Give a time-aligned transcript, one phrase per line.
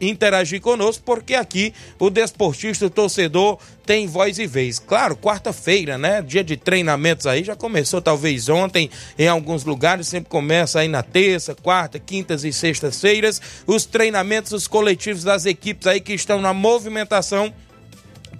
[0.00, 4.78] interagir, conosco, porque aqui o desportista, o torcedor, tem voz e vez.
[4.78, 6.22] Claro, quarta-feira, né?
[6.22, 11.02] Dia de treinamentos aí, já começou talvez ontem em alguns lugares, sempre começa aí na
[11.02, 16.54] terça, quarta, quintas e sextas-feiras, os treinamentos, os coletivos das equipes aí que estão na
[16.54, 17.52] movimentação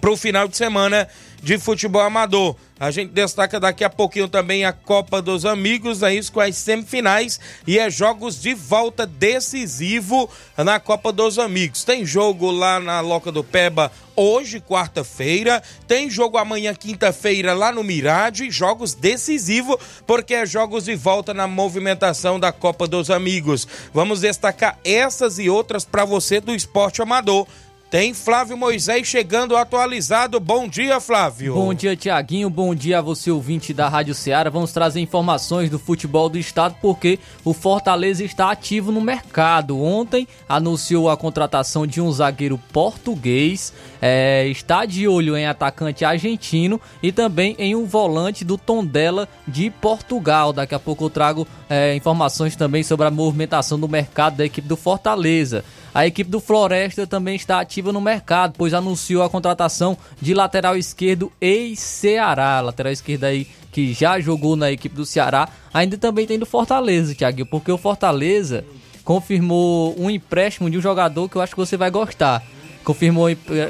[0.01, 1.07] para o final de semana
[1.43, 2.55] de futebol amador.
[2.79, 6.55] A gente destaca daqui a pouquinho também a Copa dos Amigos, é isso com as
[6.55, 11.83] semifinais e é jogos de volta decisivo na Copa dos Amigos.
[11.83, 17.83] Tem jogo lá na Loca do Peba hoje, quarta-feira, tem jogo amanhã, quinta-feira, lá no
[17.83, 19.77] Mirade, jogos decisivos,
[20.07, 23.67] porque é jogos de volta na movimentação da Copa dos Amigos.
[23.93, 27.47] Vamos destacar essas e outras para você do esporte amador.
[27.93, 30.39] Tem Flávio Moisés chegando atualizado.
[30.39, 31.53] Bom dia, Flávio.
[31.53, 32.49] Bom dia, Tiaguinho.
[32.49, 34.49] Bom dia a você, ouvinte da Rádio Ceará.
[34.49, 39.79] Vamos trazer informações do futebol do estado, porque o Fortaleza está ativo no mercado.
[39.79, 46.81] Ontem anunciou a contratação de um zagueiro português, é, está de olho em atacante argentino
[47.03, 50.51] e também em um volante do Tondela de Portugal.
[50.51, 54.67] Daqui a pouco eu trago é, informações também sobre a movimentação do mercado da equipe
[54.67, 55.63] do Fortaleza.
[55.93, 60.75] A equipe do Floresta também está ativa no mercado, pois anunciou a contratação de lateral
[60.75, 62.61] esquerdo ex-Ceará.
[62.61, 65.47] Lateral esquerdo aí que já jogou na equipe do Ceará.
[65.71, 68.65] Ainda também tem do Fortaleza, Thiago, porque o Fortaleza
[69.03, 72.41] confirmou um empréstimo de um jogador que eu acho que você vai gostar.
[72.83, 73.27] Confirmou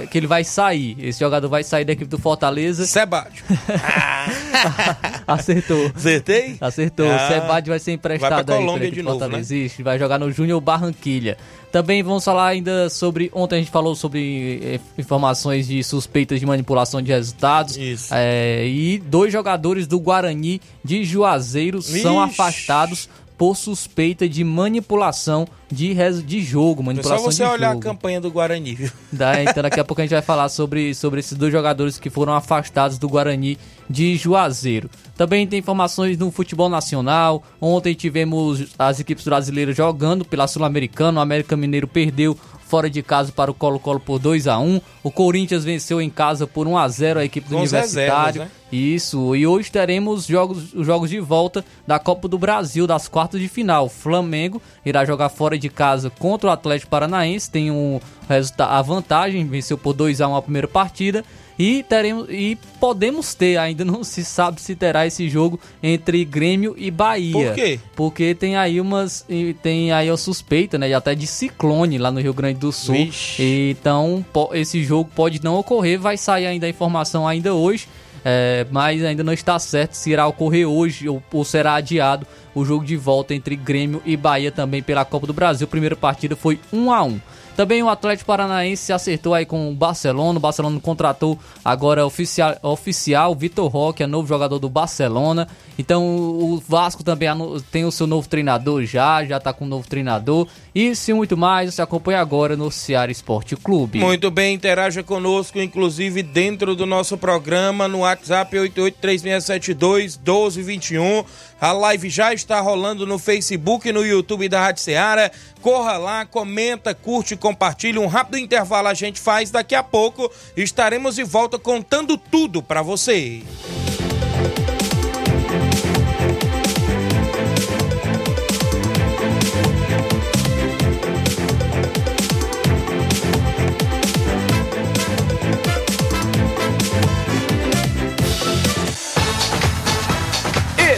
[0.10, 0.98] que ele vai sair.
[1.00, 2.86] Esse jogador vai sair da equipe do Fortaleza.
[2.86, 3.44] Sebádio.
[5.28, 5.92] Acertou.
[5.96, 6.58] Acertei?
[6.60, 7.10] Acertou.
[7.10, 9.56] Ah, Sebádio vai ser emprestado vai pra Colômbia aí de novo, Fortaleza.
[9.56, 9.70] Né?
[9.80, 11.38] vai jogar no Júnior Barranquilha.
[11.72, 13.32] Também vamos falar ainda sobre.
[13.34, 17.78] Ontem a gente falou sobre eh, informações de suspeitas de manipulação de resultados.
[17.78, 18.14] Isso.
[18.14, 22.02] É, e dois jogadores do Guarani de Juazeiro Ixi.
[22.02, 25.94] são afastados por suspeita de manipulação de,
[26.24, 27.32] de jogo, manipulação de jogo.
[27.34, 28.92] Só você olhar a campanha do Guarani, viu?
[29.12, 32.10] Da, então daqui a pouco a gente vai falar sobre, sobre esses dois jogadores que
[32.10, 33.58] foram afastados do Guarani
[33.90, 34.90] de Juazeiro.
[35.18, 37.44] Também tem informações no futebol nacional.
[37.60, 41.20] Ontem tivemos as equipes brasileiras jogando pela Sul-Americana.
[41.20, 42.38] O América Mineiro perdeu
[42.74, 46.48] fora de casa para o Colo-Colo por 2 a 1 O Corinthians venceu em casa
[46.48, 48.42] por 1 a 0 a equipe do Universitário.
[48.42, 48.52] Reservas, né?
[48.72, 53.40] Isso, e hoje teremos jogos, os jogos de volta da Copa do Brasil, das quartas
[53.40, 53.88] de final.
[53.88, 59.46] Flamengo irá jogar fora de casa contra o Atlético Paranaense, tem um resultado, a vantagem,
[59.46, 61.24] venceu por 2 a 1 a primeira partida.
[61.58, 66.74] E teremos e podemos ter, ainda não se sabe se terá esse jogo entre Grêmio
[66.76, 67.32] e Bahia.
[67.32, 67.80] Por quê?
[67.96, 69.24] Porque tem aí umas
[69.62, 72.96] tem aí a suspeita, né, até de ciclone lá no Rio Grande do Sul.
[72.96, 73.44] Vixe.
[73.70, 77.88] Então, esse jogo pode não ocorrer, vai sair ainda a informação ainda hoje.
[78.26, 82.26] É, mas ainda não está certo se irá ocorrer hoje ou, ou, será adiado
[82.56, 85.68] o jogo de volta entre Grêmio e Bahia também pela Copa do Brasil.
[85.68, 87.20] Primeira partida foi 1 a 1
[87.56, 90.38] também o Atlético Paranaense se acertou aí com o Barcelona.
[90.38, 95.48] O Barcelona contratou agora oficial, oficial Vitor Roque, é novo jogador do Barcelona.
[95.78, 97.30] Então o Vasco também
[97.72, 100.48] tem o seu novo treinador já, já tá com um novo treinador.
[100.76, 104.00] E muito mais, você acompanha agora no Ceará Esporte Clube.
[104.00, 111.26] Muito bem, interaja conosco, inclusive dentro do nosso programa no WhatsApp 8836721221.
[111.62, 115.32] A live já está rolando no Facebook e no YouTube da Rádio Ceará.
[115.62, 118.00] Corra lá, comenta, curte, compartilha.
[118.00, 119.52] Um rápido intervalo a gente faz.
[119.52, 123.44] Daqui a pouco estaremos de volta contando tudo para você.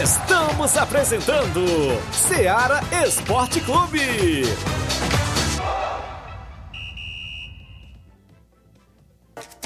[0.00, 4.44] Estamos apresentando Seara Esporte Clube.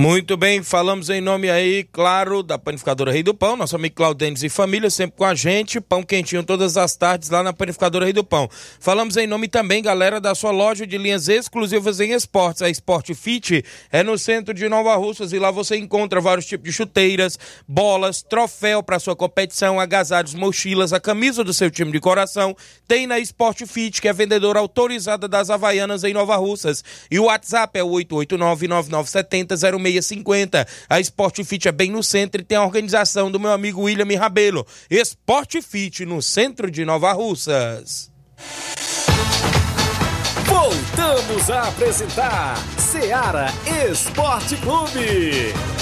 [0.00, 4.44] Muito bem, falamos em nome aí, claro, da Panificadora Rei do Pão, nosso amigo Claudênis
[4.44, 8.12] e família, sempre com a gente, pão quentinho todas as tardes lá na Panificadora Rei
[8.12, 8.48] do Pão.
[8.78, 13.12] Falamos em nome também, galera, da sua loja de linhas exclusivas em esportes, a Sport
[13.12, 17.36] Fit é no centro de Nova Russas e lá você encontra vários tipos de chuteiras,
[17.66, 23.04] bolas, troféu para sua competição, agasalhos, mochilas, a camisa do seu time de coração, tem
[23.04, 26.84] na Sport Fit, que é vendedora autorizada das Havaianas em Nova Russas.
[27.10, 29.56] E o WhatsApp é o 889 9970
[29.92, 30.66] 650.
[30.88, 34.18] A Sport Fit é bem no centro e tem a organização do meu amigo William
[34.18, 34.66] Rabelo.
[34.90, 38.10] Sport Fit no centro de Nova Russas.
[40.46, 43.48] Voltamos a apresentar Seara
[43.90, 45.77] Esporte Clube.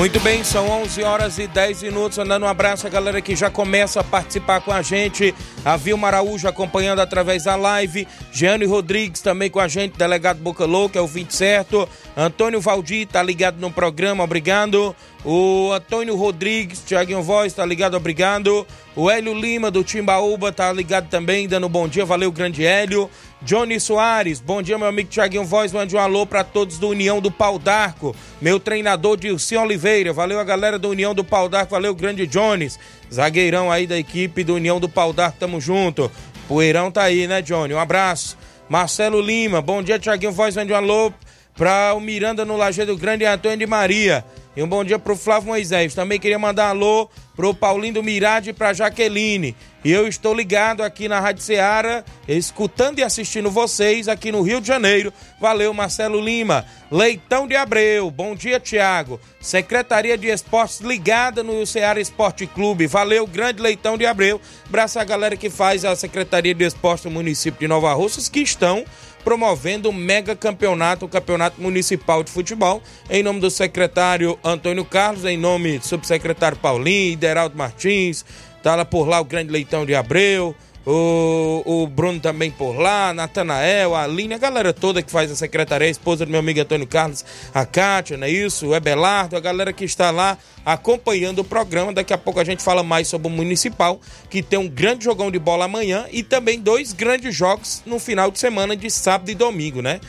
[0.00, 2.16] Muito bem, são 11 horas e 10 minutos.
[2.16, 5.34] Andando um abraço a galera que já começa a participar com a gente.
[5.62, 8.08] A Vilma Araújo acompanhando através da live.
[8.32, 11.86] Jeane Rodrigues também com a gente, delegado Boca Louca, é o 20 certo.
[12.16, 14.96] Antônio Valdir tá ligado no programa, obrigado.
[15.22, 18.66] O Antônio Rodrigues, Tiaguinho Voz, tá ligado, obrigado.
[18.96, 23.10] O Hélio Lima do Timbaúba tá ligado também, dando um bom dia, valeu, grande Hélio.
[23.42, 25.72] Johnny Soares, bom dia, meu amigo Tiaguinho Voz.
[25.72, 28.14] Mande um alô para todos do União do Pau d'Arco.
[28.40, 30.12] Meu treinador Dilson Oliveira.
[30.12, 31.70] Valeu a galera do União do Pau d'Arco.
[31.70, 32.78] Valeu, grande Jones.
[33.10, 35.38] Zagueirão aí da equipe do União do Pau d'Arco.
[35.40, 36.12] Tamo junto.
[36.46, 37.72] Poeirão tá aí, né, Johnny?
[37.72, 38.36] Um abraço.
[38.68, 41.12] Marcelo Lima, bom dia, Tiaguinho Voz, mande um alô
[41.56, 44.24] para o Miranda no Lajeado Grande Antônio de Maria.
[44.56, 45.94] E um bom dia pro Flávio Moisés.
[45.94, 49.54] Também queria mandar um alô pro Paulinho do Mirade e pra Jaqueline.
[49.84, 54.60] E eu estou ligado aqui na Rádio Ceará, escutando e assistindo vocês aqui no Rio
[54.60, 55.12] de Janeiro.
[55.40, 56.66] Valeu, Marcelo Lima.
[56.90, 59.20] Leitão de Abreu, bom dia, Tiago.
[59.40, 62.86] Secretaria de Esportes ligada no Ceará Esporte Clube.
[62.86, 64.40] Valeu, grande Leitão de Abreu.
[64.66, 68.40] Abraço a galera que faz a Secretaria de Esportes do município de Nova Russas, que
[68.40, 68.84] estão
[69.24, 75.24] promovendo o mega campeonato, o campeonato municipal de futebol, em nome do secretário Antônio Carlos,
[75.24, 78.24] em nome do subsecretário Paulinho, Ideraldo Martins,
[78.62, 80.54] tá lá por lá o grande Leitão de Abreu,
[80.86, 85.36] o, o Bruno também por lá, Natanael, a Aline, a galera toda que faz a
[85.36, 88.68] secretaria, a esposa do meu amigo Antônio Carlos, a Kátia, não é isso?
[88.68, 91.92] O Ebelardo, a galera que está lá acompanhando o programa.
[91.92, 95.30] Daqui a pouco a gente fala mais sobre o Municipal, que tem um grande jogão
[95.30, 99.34] de bola amanhã e também dois grandes jogos no final de semana de sábado e
[99.34, 100.00] domingo, né?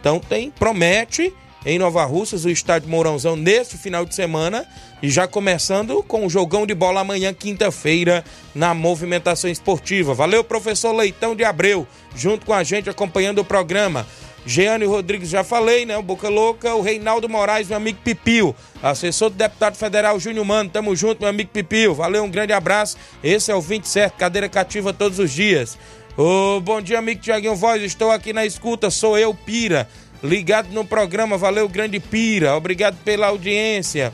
[0.00, 1.32] Então tem, promete
[1.64, 4.66] em Nova Russas, o estádio Mourãozão, neste final de semana.
[5.02, 8.24] E já começando com o jogão de bola amanhã, quinta-feira,
[8.54, 10.14] na movimentação esportiva.
[10.14, 14.06] Valeu, professor Leitão de Abreu, junto com a gente acompanhando o programa.
[14.44, 15.96] Jeane Rodrigues, já falei, né?
[15.98, 20.70] O Boca Louca, o Reinaldo Moraes, meu amigo Pipio, assessor do deputado federal Júnior Mano,
[20.70, 21.94] tamo junto, meu amigo Pipio.
[21.94, 22.96] Valeu, um grande abraço.
[23.22, 25.78] Esse é o 27, cadeira cativa todos os dias.
[26.16, 29.86] Ô, bom dia, amigo Tiaguinho Voz, estou aqui na escuta, sou eu, Pira
[30.22, 31.36] ligado no programa.
[31.36, 32.56] Valeu, grande Pira.
[32.56, 34.12] Obrigado pela audiência.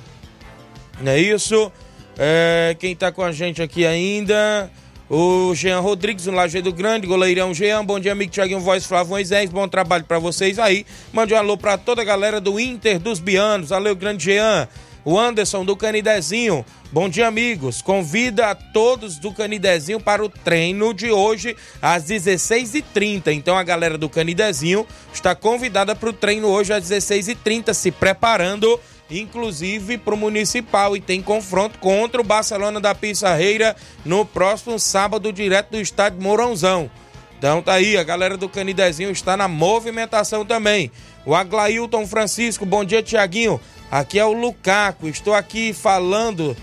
[1.01, 1.71] Não é isso?
[2.19, 4.71] É, quem tá com a gente aqui ainda?
[5.09, 7.85] O Jean Rodrigues, no Lajeado Grande, goleirão Jean.
[7.85, 9.51] Bom dia, amigo Tiaguinho Voz, Flávio Moisés.
[9.51, 10.85] Bom trabalho para vocês aí.
[11.13, 13.69] Mande um alô para toda a galera do Inter dos Bianos.
[13.69, 14.67] Valeu, grande Jean.
[15.07, 16.67] O Anderson do Canidezinho.
[16.91, 17.81] Bom dia, amigos.
[17.81, 23.29] Convida a todos do Canidezinho para o treino de hoje às 16h30.
[23.29, 24.85] Então a galera do Canidezinho
[25.15, 31.01] está convidada para o treino hoje às 16h30, se preparando inclusive para o Municipal e
[31.01, 36.91] tem confronto contra o Barcelona da Pissarreira no próximo sábado, direto do estádio Mourãozão.
[37.39, 40.91] Então tá aí, a galera do Canidezinho está na movimentação também.
[41.27, 43.61] O Aglailton Francisco, bom dia, Tiaguinho.
[43.91, 46.57] Aqui é o Lucaco, estou aqui falando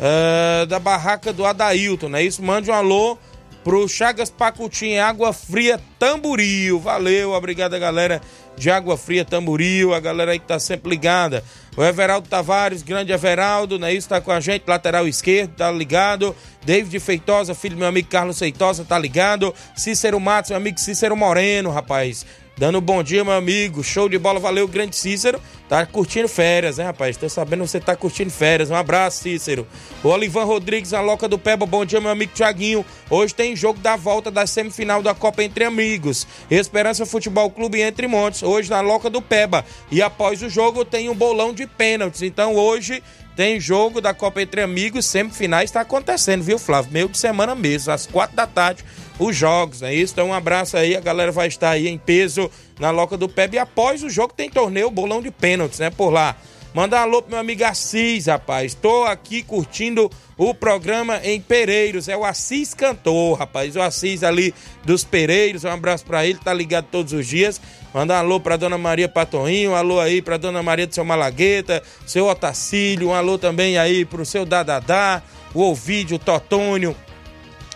[0.00, 2.42] uh, da barraca do Adailton, não é isso?
[2.42, 3.18] Mande um alô
[3.62, 6.80] pro Chagas Pacutim, Água Fria Tamboril.
[6.80, 8.22] Valeu, obrigado galera
[8.56, 11.44] de Água Fria Tamboril, a galera aí que tá sempre ligada.
[11.76, 14.08] O Everaldo Tavares, grande Everaldo, não é isso?
[14.08, 16.34] Tá com a gente, lateral esquerdo, tá ligado.
[16.64, 19.54] David Feitosa, filho do meu amigo Carlos Feitosa, tá ligado.
[19.76, 22.24] Cícero Matos, meu amigo Cícero Moreno, rapaz.
[22.58, 23.84] Dando bom dia, meu amigo.
[23.84, 25.38] Show de bola, valeu, grande Cícero.
[25.68, 27.14] Tá curtindo férias, né, rapaz?
[27.14, 28.70] Tô sabendo que você tá curtindo férias.
[28.70, 29.66] Um abraço, Cícero.
[30.02, 31.66] O Olivan Rodrigues, a Loca do Peba.
[31.66, 32.82] Bom dia, meu amigo Tiaguinho.
[33.10, 36.26] Hoje tem jogo da volta da semifinal da Copa Entre Amigos.
[36.50, 38.42] Esperança Futebol Clube Entre Montes.
[38.42, 39.62] Hoje na Loca do Peba.
[39.90, 42.22] E após o jogo tem um bolão de pênaltis.
[42.22, 43.02] Então hoje
[43.36, 45.04] tem jogo da Copa Entre Amigos.
[45.04, 46.90] Semifinais está acontecendo, viu, Flávio?
[46.90, 48.82] Meio de semana mesmo, às quatro da tarde
[49.18, 50.12] os jogos, é isso?
[50.12, 53.54] Então um abraço aí, a galera vai estar aí em peso na Loca do Peb.
[53.54, 55.90] E após o jogo tem torneio bolão de pênaltis, né?
[55.90, 56.36] Por lá.
[56.76, 58.74] Mandar um alô pro meu amigo Assis, rapaz.
[58.74, 62.06] Tô aqui curtindo o programa em Pereiros.
[62.06, 63.74] É o Assis Cantor, rapaz.
[63.76, 64.54] O Assis ali
[64.84, 65.64] dos Pereiros.
[65.64, 67.58] Um abraço para ele, tá ligado todos os dias.
[67.94, 71.02] Mandar um alô pra Dona Maria Patoinho, um alô aí pra Dona Maria do seu
[71.02, 75.22] Malagueta, seu Otacílio, um alô também aí pro seu Dadadá,
[75.54, 76.94] o Ovídio, o Totônio,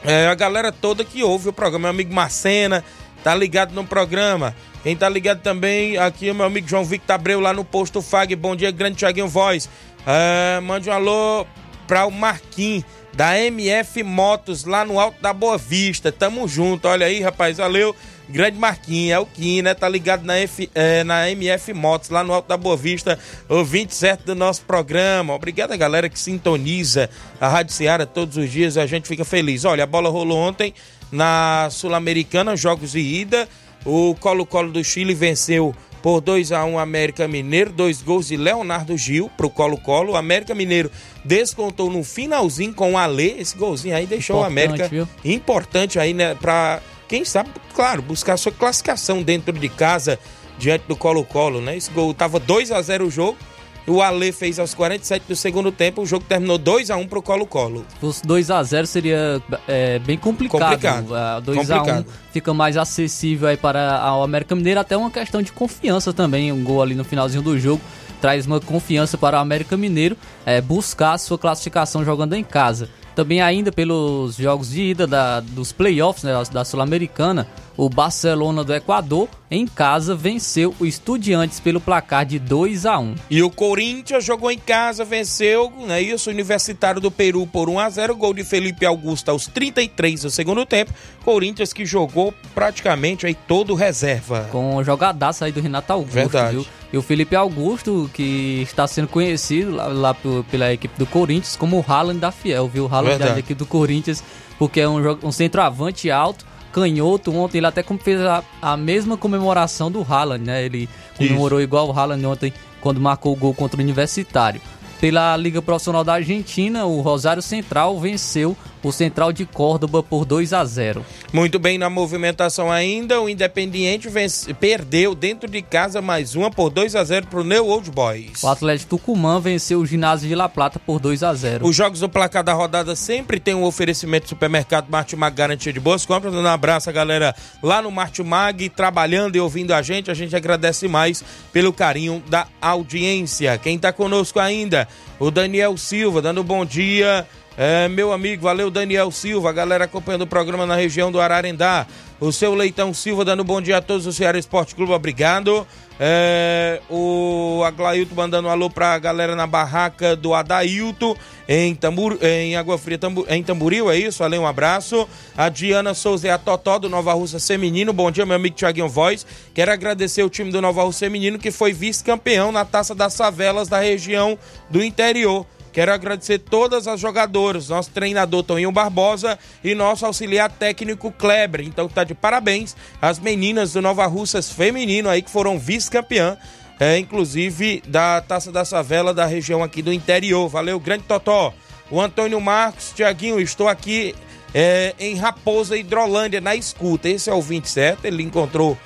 [0.05, 2.85] é, a galera toda que ouve o programa, meu amigo Marcena,
[3.23, 4.55] tá ligado no programa.
[4.83, 8.01] Quem tá ligado também aqui é o meu amigo João Victor Abreu lá no posto
[8.01, 8.35] FAG.
[8.35, 9.69] Bom dia, grande Thiaguinho Voz.
[10.07, 11.47] É, mande um alô
[11.87, 16.11] para o Marquinhos da MF Motos lá no Alto da Boa Vista.
[16.11, 17.95] Tamo junto, olha aí, rapaz, valeu.
[18.31, 19.75] Grande Marquinhos, é o Kim, né?
[19.75, 23.19] Tá ligado na, F, é, na MF Motos, lá no Alto da Boa Vista,
[23.49, 25.35] o 27 do nosso programa.
[25.35, 27.11] Obrigado a galera que sintoniza
[27.41, 29.65] a Rádio Seara todos os dias, a gente fica feliz.
[29.65, 30.73] Olha, a bola rolou ontem
[31.11, 33.49] na Sul-Americana, jogos de ida.
[33.85, 38.97] O Colo-Colo do Chile venceu por 2 a 1 América Mineiro, dois gols de Leonardo
[38.97, 40.13] Gil pro Colo-Colo.
[40.13, 40.91] O América Mineiro
[41.25, 45.09] descontou no finalzinho com o Alê, esse golzinho aí deixou importante, o América viu?
[45.25, 50.17] importante aí, né, para quem sabe, claro, buscar sua classificação dentro de casa
[50.57, 51.77] diante do Colo-Colo, né?
[51.77, 53.37] Esse gol tava 2 a 0 o jogo.
[53.85, 57.21] O Ale fez aos 47 do segundo tempo, o jogo terminou 2 a 1 pro
[57.21, 57.85] Colo-Colo.
[57.89, 60.61] Se fosse 2 a 0 seria é, bem complicado.
[60.61, 61.43] Complicado.
[61.43, 61.89] 2 complicado.
[61.91, 66.13] a 1 fica mais acessível aí para o América Mineiro, até uma questão de confiança
[66.13, 67.81] também, um gol ali no finalzinho do jogo
[68.21, 72.89] traz uma confiança para o América Mineiro é, buscar a sua classificação jogando em casa.
[73.21, 77.47] Também ainda pelos jogos de ida da, dos playoffs né, da Sul-Americana,
[77.77, 83.15] o Barcelona do Equador, em casa, venceu o Estudiantes pelo placar de 2 a 1
[83.31, 87.79] E o Corinthians jogou em casa, venceu, né, isso, o Universitário do Peru por 1
[87.79, 90.93] a 0 gol de Felipe Augusto aos 33 do segundo tempo.
[91.25, 94.49] Corinthians que jogou praticamente aí todo reserva.
[94.53, 96.57] Com jogadaça aí do Renato Augusto, Verdade.
[96.57, 96.67] viu?
[96.93, 100.17] E o Felipe Augusto, que está sendo conhecido lá, lá
[100.51, 102.87] pela equipe do Corinthians como o Haaland da Fiel, viu?
[102.87, 104.25] O Haaland da equipe do Corinthians,
[104.59, 107.35] porque é um, um centroavante alto, canhoto.
[107.35, 110.65] Ontem ele até fez a, a mesma comemoração do Haaland, né?
[110.65, 111.65] Ele comemorou Isso.
[111.65, 114.61] igual o Haaland ontem quando marcou o gol contra o Universitário.
[115.01, 120.53] Pela Liga Profissional da Argentina, o Rosário Central venceu o Central de Córdoba por 2
[120.53, 121.05] a 0.
[121.33, 126.71] Muito bem na movimentação ainda, o Independiente vence, perdeu dentro de casa mais uma por
[126.71, 128.43] 2 a 0 para o New Old Boys.
[128.43, 131.67] O Atlético Tucumã venceu o Ginásio de La Plata por 2 a 0.
[131.67, 135.81] Os jogos do placar da rodada sempre tem um oferecimento do supermercado Martimag garantia de
[135.81, 136.35] boas compras.
[136.35, 140.11] Um abraço a galera lá no Martimag trabalhando e ouvindo a gente.
[140.11, 143.57] A gente agradece mais pelo carinho da audiência.
[143.59, 144.89] Quem está conosco ainda?
[145.19, 147.27] O Daniel Silva dando bom dia
[147.63, 151.87] é, meu amigo, valeu Daniel Silva, galera acompanhando o programa na região do Ararendá.
[152.19, 155.67] O seu Leitão Silva dando bom dia a todos do Ceará Esporte Clube, obrigado.
[156.03, 161.15] É, o Aglailton mandando um alô pra galera na barraca do Adailto
[161.47, 164.21] em, Tambur, em Água Fria, Tambur, em Tamburil, é isso?
[164.21, 165.07] Valeu, um abraço.
[165.37, 167.93] A Diana Souza e a Totó do Nova Russa Feminino.
[167.93, 169.27] Bom dia, meu amigo Tiaguinho Voz.
[169.53, 173.69] Quero agradecer o time do Nova Russa Feminino que foi vice-campeão na Taça das Favelas
[173.69, 174.39] da região
[174.71, 175.45] do interior.
[175.73, 181.61] Quero agradecer todas as jogadoras, nosso treinador Toninho Barbosa e nosso auxiliar técnico Kleber.
[181.61, 186.37] Então tá de parabéns as meninas do Nova Russas Feminino aí que foram vice-campeã,
[186.79, 190.49] é, inclusive da Taça da Savela da região aqui do interior.
[190.49, 191.55] Valeu, grande Totó.
[191.91, 194.15] O Antônio Marcos, Tiaguinho, estou aqui
[194.55, 197.09] é, em Raposa Hidrolândia na escuta.
[197.09, 198.77] Esse é o 27, ele encontrou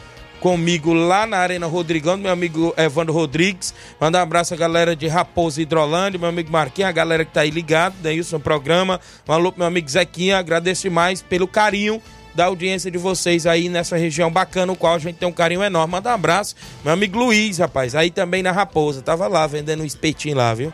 [0.45, 3.73] comigo lá na Arena Rodrigão, meu amigo Evandro Rodrigues.
[3.99, 7.41] Mandar um abraço à galera de Raposa Hidrolândia, meu amigo Marquinhos, a galera que tá
[7.41, 9.00] aí ligado, né, no programa.
[9.26, 11.99] Um alô pro meu amigo Zequinha, agradeço mais pelo carinho
[12.35, 15.65] da audiência de vocês aí nessa região bacana, o qual a gente tem um carinho
[15.65, 15.93] enorme.
[15.93, 16.54] Manda um abraço,
[16.85, 20.71] meu amigo Luiz, rapaz, aí também na Raposa, tava lá vendendo um espetinho lá, viu?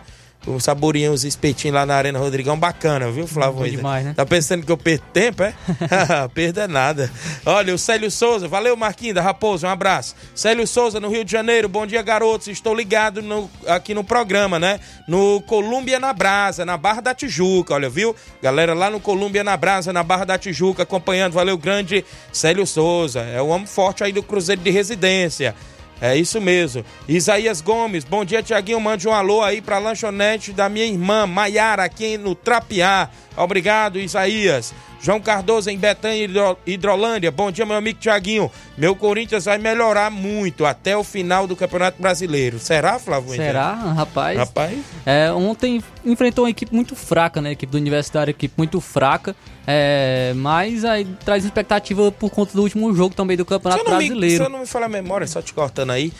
[0.46, 3.68] Um saborinho, os espetinhos lá na Arena Rodrigão, bacana, viu, Flávio?
[3.70, 4.14] demais, né?
[4.16, 5.54] Tá pensando que eu perco tempo, é?
[6.32, 7.10] Perda nada.
[7.44, 10.14] Olha, o Célio Souza, valeu Marquinhos da Raposa, um abraço.
[10.34, 12.48] Célio Souza, no Rio de Janeiro, bom dia, garotos.
[12.48, 14.80] Estou ligado no, aqui no programa, né?
[15.06, 18.16] No Colômbia na Brasa, na Barra da Tijuca, olha, viu?
[18.42, 23.20] Galera lá no Colômbia na Brasa, na Barra da Tijuca, acompanhando, valeu, grande Célio Souza.
[23.20, 25.54] É o homem forte aí do Cruzeiro de Residência.
[26.00, 26.84] É isso mesmo.
[27.06, 28.80] Isaías Gomes, bom dia, Tiaguinho.
[28.80, 33.10] Mande um alô aí pra lanchonete da minha irmã, Maiara, aqui no Trapiá.
[33.36, 34.72] Obrigado, Isaías.
[35.02, 36.28] João Cardoso em Betânia,
[36.66, 37.30] Hidrolândia.
[37.30, 38.50] Bom dia, meu amigo Tiaguinho.
[38.76, 42.58] Meu Corinthians vai melhorar muito até o final do Campeonato Brasileiro.
[42.58, 43.34] Será, Flávio?
[43.34, 44.38] Será, rapaz?
[44.38, 44.78] Rapaz.
[45.06, 47.50] É, ontem enfrentou uma equipe muito fraca, né?
[47.50, 49.34] A equipe do Universitário, equipe muito fraca.
[49.66, 54.20] É, mas aí traz expectativa por conta do último jogo também do Campeonato Brasileiro.
[54.20, 56.12] Me, se eu não me falar a memória, só te cortando aí.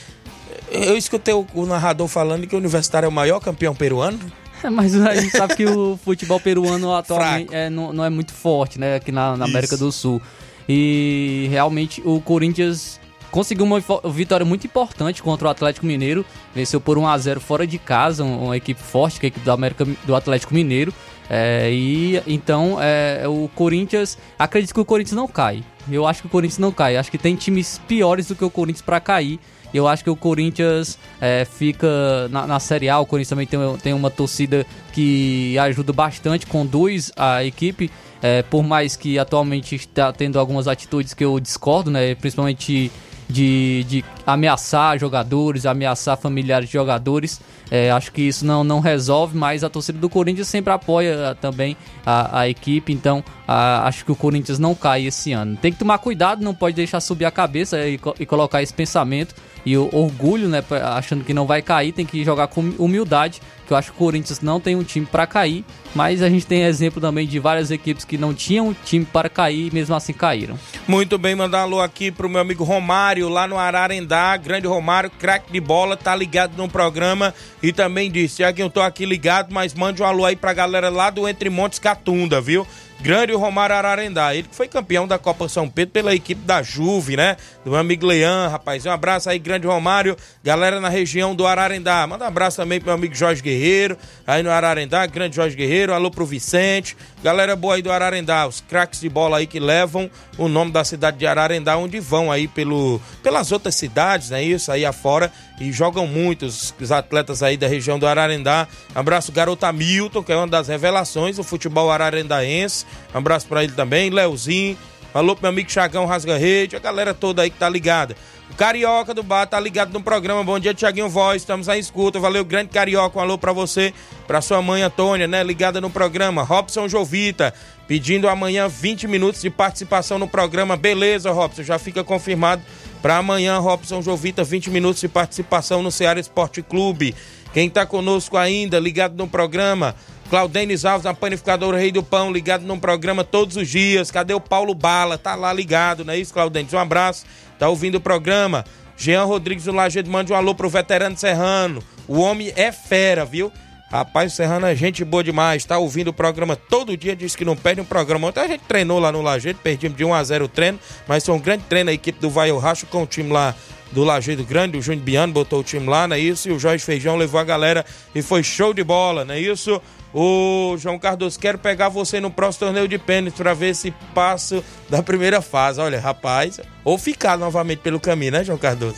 [0.70, 4.18] Eu escutei o, o narrador falando que o Universitário é o maior campeão peruano.
[4.70, 8.78] Mas a gente sabe que o futebol peruano atualmente é, não, não, é muito forte,
[8.78, 8.96] né?
[8.96, 10.20] Aqui na, na América do Sul.
[10.68, 16.24] E realmente o Corinthians conseguiu uma vitória muito importante contra o Atlético Mineiro.
[16.54, 19.44] Venceu por 1 a 0 fora de casa, uma equipe forte, que é a equipe
[19.44, 20.92] do, América, do Atlético Mineiro.
[21.28, 24.18] É, e então é, o Corinthians.
[24.38, 25.62] Acredito que o Corinthians não cai.
[25.90, 26.96] Eu acho que o Corinthians não cai.
[26.96, 29.38] Acho que tem times piores do que o Corinthians para cair.
[29.72, 32.98] Eu acho que o Corinthians é, fica na, na, Série A.
[32.98, 37.90] O Corinthians também tem, tem uma torcida que ajuda bastante, conduz a equipe.
[38.22, 42.14] É, por mais que atualmente está tendo algumas atitudes que eu discordo, né?
[42.14, 42.92] Principalmente
[43.30, 47.40] de, de ameaçar jogadores, ameaçar familiares de jogadores.
[47.70, 51.76] É, acho que isso não, não resolve, mas a torcida do Corinthians sempre apoia também
[52.04, 55.56] a, a equipe, então a, acho que o Corinthians não cai esse ano.
[55.56, 59.34] Tem que tomar cuidado, não pode deixar subir a cabeça e, e colocar esse pensamento
[59.66, 60.62] e o orgulho, né,
[60.96, 63.98] achando que não vai cair, tem que jogar com humildade, que eu acho que o
[63.98, 67.70] Corinthians não tem um time para cair, mas a gente tem exemplo também de várias
[67.70, 70.58] equipes que não tinham time para cair e mesmo assim caíram.
[70.88, 75.10] Muito bem, mandar um alô aqui pro meu amigo Romário, lá no Ararendá, grande Romário,
[75.10, 79.52] craque de bola, tá ligado no programa e também disse, que eu tô aqui ligado,
[79.52, 82.66] mas mande um alô aí pra galera lá do Entre Montes Catunda, viu?
[83.02, 87.16] Grande Romário Ararendá, ele que foi campeão da Copa São Pedro pela equipe da Juve,
[87.16, 87.38] né?
[87.64, 88.84] Do meu amigo Leão, rapaz.
[88.84, 92.06] Um abraço aí, grande Romário, galera na região do Ararendá.
[92.06, 95.94] Manda um abraço também pro meu amigo Jorge Guerreiro, aí no Ararendá, grande Jorge Guerreiro.
[95.94, 100.10] Alô pro Vicente, galera boa aí do Ararendá, os craques de bola aí que levam
[100.36, 104.42] o nome da cidade de Ararendá, onde vão aí pelo, pelas outras cidades, né?
[104.42, 108.66] Isso aí afora e jogam muitos os atletas aí da região do Ararendá.
[108.94, 112.86] Abraço garoto Hamilton, que é uma das revelações do futebol ararendaense.
[113.14, 114.76] Um abraço para ele também, Leozinho.
[115.12, 118.16] Alô pro meu amigo Chagão Rasga Rede, a galera toda aí que tá ligada.
[118.50, 120.42] O Carioca do Bar tá ligado no programa.
[120.44, 121.42] Bom dia, Tiaguinho Voz.
[121.42, 122.18] Estamos à escuta.
[122.18, 123.18] Valeu, grande Carioca.
[123.18, 123.94] Um alô pra você,
[124.26, 125.42] pra sua mãe Antônia, né?
[125.42, 126.42] Ligada no programa.
[126.42, 127.54] Robson Jovita,
[127.88, 130.76] pedindo amanhã 20 minutos de participação no programa.
[130.76, 131.62] Beleza, Robson.
[131.62, 132.62] Já fica confirmado
[133.00, 137.14] para amanhã, Robson Jovita, 20 minutos de participação no Ceará Esporte Clube.
[137.52, 139.94] Quem tá conosco ainda, ligado no programa,
[140.30, 144.12] Claudenis Alves, na panificadora Rei do Pão, ligado no programa todos os dias.
[144.12, 145.18] Cadê o Paulo Bala?
[145.18, 146.72] Tá lá ligado, não é isso, Claudenis?
[146.72, 147.26] Um abraço,
[147.58, 148.64] tá ouvindo o programa.
[148.96, 151.82] Jean Rodrigues do Lajeado, mande um alô pro veterano Serrano.
[152.06, 153.50] O homem é fera, viu?
[153.90, 157.56] Rapaz, Serrano é gente boa demais, tá ouvindo o programa todo dia, diz que não
[157.56, 158.28] perde um programa.
[158.28, 161.26] Ontem a gente treinou lá no Lajeado, perdemos de 1 a 0 o treino, mas
[161.26, 163.52] foi um grande treino a equipe do Vai Racho com o time lá
[163.90, 166.48] do Lajeado Grande, o Júnior Biano botou o time lá, não é isso?
[166.48, 169.82] E o Jorge Feijão levou a galera e foi show de bola, não é isso?
[170.12, 174.62] O João Cardoso, quero pegar você no próximo torneio de pênalti para ver se passo
[174.88, 175.80] da primeira fase.
[175.80, 178.96] Olha, rapaz, ou ficar novamente pelo caminho, né, João Cardoso?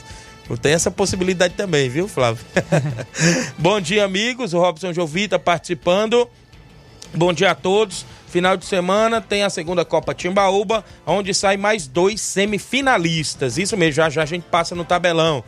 [0.60, 2.44] Tem essa possibilidade também, viu, Flávio?
[3.56, 4.52] Bom dia, amigos.
[4.52, 6.28] O Robson Jovita participando.
[7.14, 8.04] Bom dia a todos.
[8.32, 13.58] Final de semana tem a segunda Copa Timbaúba, onde sai mais dois semifinalistas.
[13.58, 15.44] Isso mesmo, já já a gente passa no tabelão.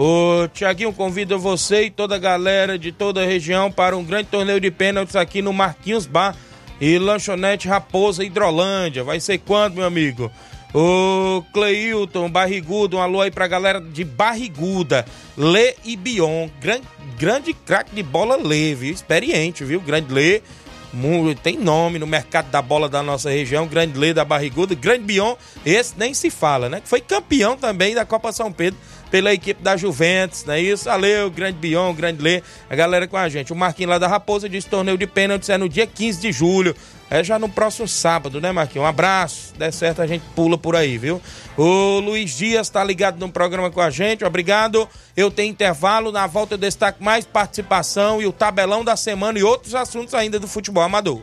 [0.00, 4.28] O Tiaguinho convida você e toda a galera de toda a região para um grande
[4.28, 6.36] torneio de pênaltis aqui no Marquinhos Bar
[6.80, 9.02] e Lanchonete Raposa Hidrolândia.
[9.02, 10.30] Vai ser quando, meu amigo?
[10.72, 15.04] O Cleilton, Barrigudo, um alô aí pra galera de Barriguda.
[15.36, 16.86] Lê e Bion, grande,
[17.18, 18.94] grande craque de bola Lê, viu?
[18.94, 19.80] Experiente, viu?
[19.80, 20.42] Grande Lê.
[21.42, 25.34] Tem nome no mercado da bola da nossa região, Grande Lê da Barriguda, Grande Bion,
[25.64, 26.80] esse nem se fala, né?
[26.82, 28.80] Foi campeão também da Copa São Pedro
[29.10, 30.84] pela equipe da Juventus, não é isso?
[30.84, 33.52] Valeu, grande Bion, grande Lê, a galera com a gente.
[33.52, 36.74] O Marquinhos lá da Raposa disse torneio de pênaltis é no dia 15 de julho.
[37.10, 38.84] É já no próximo sábado, né, Marquinhos?
[38.84, 39.54] Um abraço.
[39.56, 41.22] Der certo, a gente pula por aí, viu?
[41.56, 44.24] O Luiz Dias tá ligado no programa com a gente.
[44.24, 44.86] Obrigado.
[45.16, 46.12] Eu tenho intervalo.
[46.12, 50.38] Na volta eu destaco mais participação e o tabelão da semana e outros assuntos ainda
[50.38, 51.22] do futebol amador.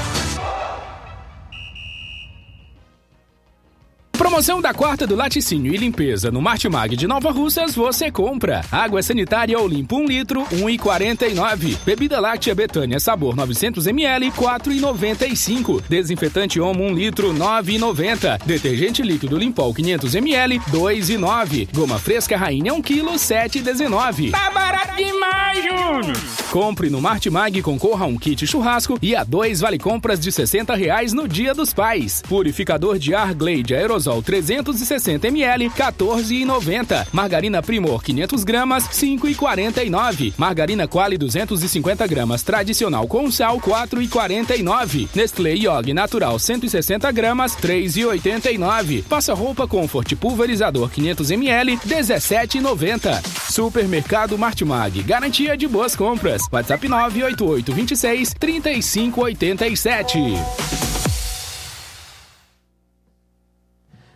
[4.21, 8.63] Promoção da quarta do laticínio e limpeza no Martimag de Nova Russas, você compra.
[8.71, 11.79] Água sanitária Olimpo 1 litro, 1,49.
[11.83, 15.81] Bebida láctea Betânia sabor 900ml, 4,95.
[15.89, 18.45] Desinfetante Omo 1 litro, 9,90.
[18.45, 21.69] Detergente líquido Limpol 500ml, 2,9.
[21.73, 24.29] Goma fresca Rainha 1 kg, 7,19.
[24.29, 26.41] Tá barato demais, Júnior!
[26.51, 30.31] Compre no Martimag e concorra a um kit churrasco e a dois vale compras de
[30.31, 32.21] 60 reais no Dia dos Pais.
[32.27, 37.05] Purificador de ar Glade Aerosol 360 ml, 14,90.
[37.13, 40.33] Margarina Primor 500 gramas, 5,49.
[40.37, 45.07] Margarina Quali 250 gramas tradicional com sal, 4,49.
[45.13, 49.03] Nestlé Yog Natural 160 gramas, 3,89.
[49.03, 53.21] Passa roupa Comfort pulverizador 500 ml, 17,90.
[53.51, 56.41] Supermercado Martimag, garantia de boas compras.
[56.51, 60.90] WhatsApp 988 26 3587.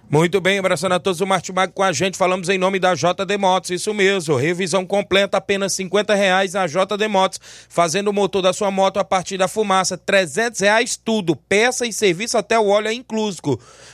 [0.08, 3.40] Muito bem, abraçando a todos o Martimag com a gente, falamos em nome da JD
[3.40, 8.54] Motos, isso mesmo, revisão completa, apenas 50 reais na JD Motos, fazendo o motor da
[8.54, 12.90] sua moto a partir da fumaça, 300 reais tudo, peça e serviço até o óleo
[12.90, 13.26] é incluso.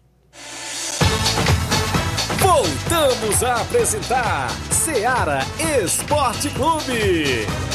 [2.38, 5.40] Voltamos a apresentar Seara
[5.82, 7.65] Esporte Clube.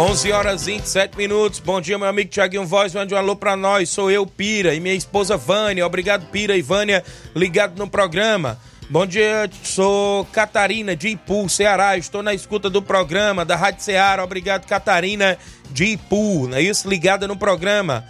[0.00, 1.60] 11 horas e 27 minutos.
[1.60, 2.94] Bom dia, meu amigo Tiaguinho Voz.
[2.94, 3.90] Mande um alô pra nós.
[3.90, 5.86] Sou eu, Pira, e minha esposa Vânia.
[5.86, 7.04] Obrigado, Pira e Vânia,
[7.36, 8.58] ligado no programa.
[8.88, 11.98] Bom dia, sou Catarina de Ipu, Ceará.
[11.98, 14.24] Estou na escuta do programa da Rádio Ceará.
[14.24, 15.36] Obrigado, Catarina
[15.70, 16.48] de Ipu.
[16.48, 16.88] Não é isso?
[16.88, 18.02] Ligada no programa.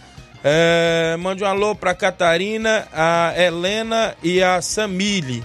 [0.45, 5.43] É, mande um alô pra Catarina, a Helena e a Samile.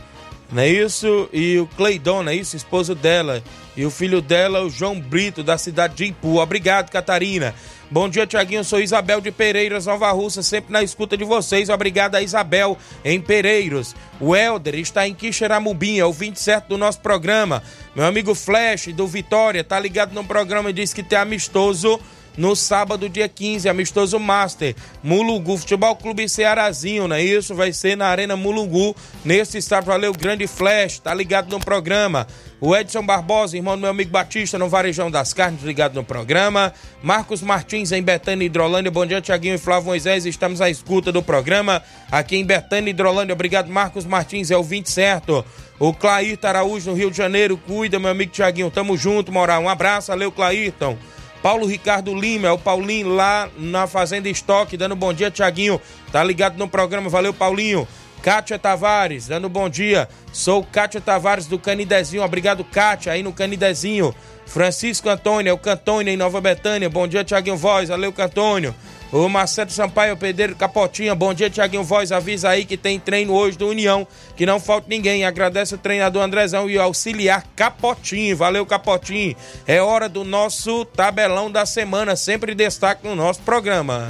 [0.52, 1.28] Não é isso?
[1.34, 2.56] E o Cleidon, não é isso?
[2.56, 3.42] Esposo dela.
[3.78, 6.40] E o filho dela, o João Brito, da cidade de Ipu.
[6.40, 7.54] Obrigado, Catarina.
[7.92, 8.64] Bom dia, Tiaguinho.
[8.64, 11.70] Sou Isabel de Pereiras, Nova Russa, sempre na escuta de vocês.
[11.70, 13.96] Obrigado a Isabel em Pereiros.
[14.20, 17.62] O Helder está em Quixeramobim, é o 27 do nosso programa.
[17.96, 22.00] Meu amigo Flash, do Vitória, tá ligado no programa e diz que tem amistoso
[22.38, 27.56] no sábado, dia 15, amistoso Master, Mulungu, Futebol Clube Cearazinho, não é isso?
[27.56, 32.28] Vai ser na Arena Mulungu, nesse estado, valeu, grande flash, tá ligado no programa.
[32.60, 36.74] O Edson Barbosa, irmão do meu amigo Batista, no Varejão das Carnes, ligado no programa.
[37.04, 38.90] Marcos Martins, em Betânia, Hidrolândia.
[38.90, 40.26] Bom dia, Tiaguinho e Flávio Moisés.
[40.26, 43.34] Estamos à escuta do programa aqui em Betânia, Hidrolândia.
[43.34, 45.46] Obrigado, Marcos Martins, é o 20 certo.
[45.78, 47.58] O Clairton Araújo, no Rio de Janeiro.
[47.58, 48.72] Cuida, meu amigo Tiaguinho.
[48.72, 49.62] Tamo junto, moral.
[49.62, 50.98] Um abraço, valeu, Clairton.
[51.46, 55.80] Paulo Ricardo Lima, é o Paulinho lá na Fazenda Estoque, dando bom dia, Tiaguinho.
[56.12, 57.88] Tá ligado no programa, valeu, Paulinho.
[58.24, 60.10] Kátia Tavares, dando bom dia.
[60.34, 62.24] Sou Kátia Tavares do Canidezinho.
[62.24, 64.12] Obrigado, Kátia, aí no Canidezinho.
[64.48, 66.90] Francisco Antônio, é o Cantônio em Nova Betânia.
[66.90, 67.90] Bom dia, Tiaguinho Voz.
[67.90, 68.74] Valeu, Cantônio.
[69.12, 73.58] O Marcelo Sampaio, Pedreiro Capotinha, bom dia, Tiaguinho Voz, avisa aí que tem treino hoje
[73.58, 75.24] do União, que não falta ninguém.
[75.24, 79.36] Agradece o treinador Andrezão e o auxiliar Capotinho, valeu Capotinho.
[79.66, 84.08] É hora do nosso tabelão da semana, sempre destaque no nosso programa.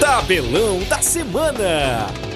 [0.00, 2.29] Tabelão da semana.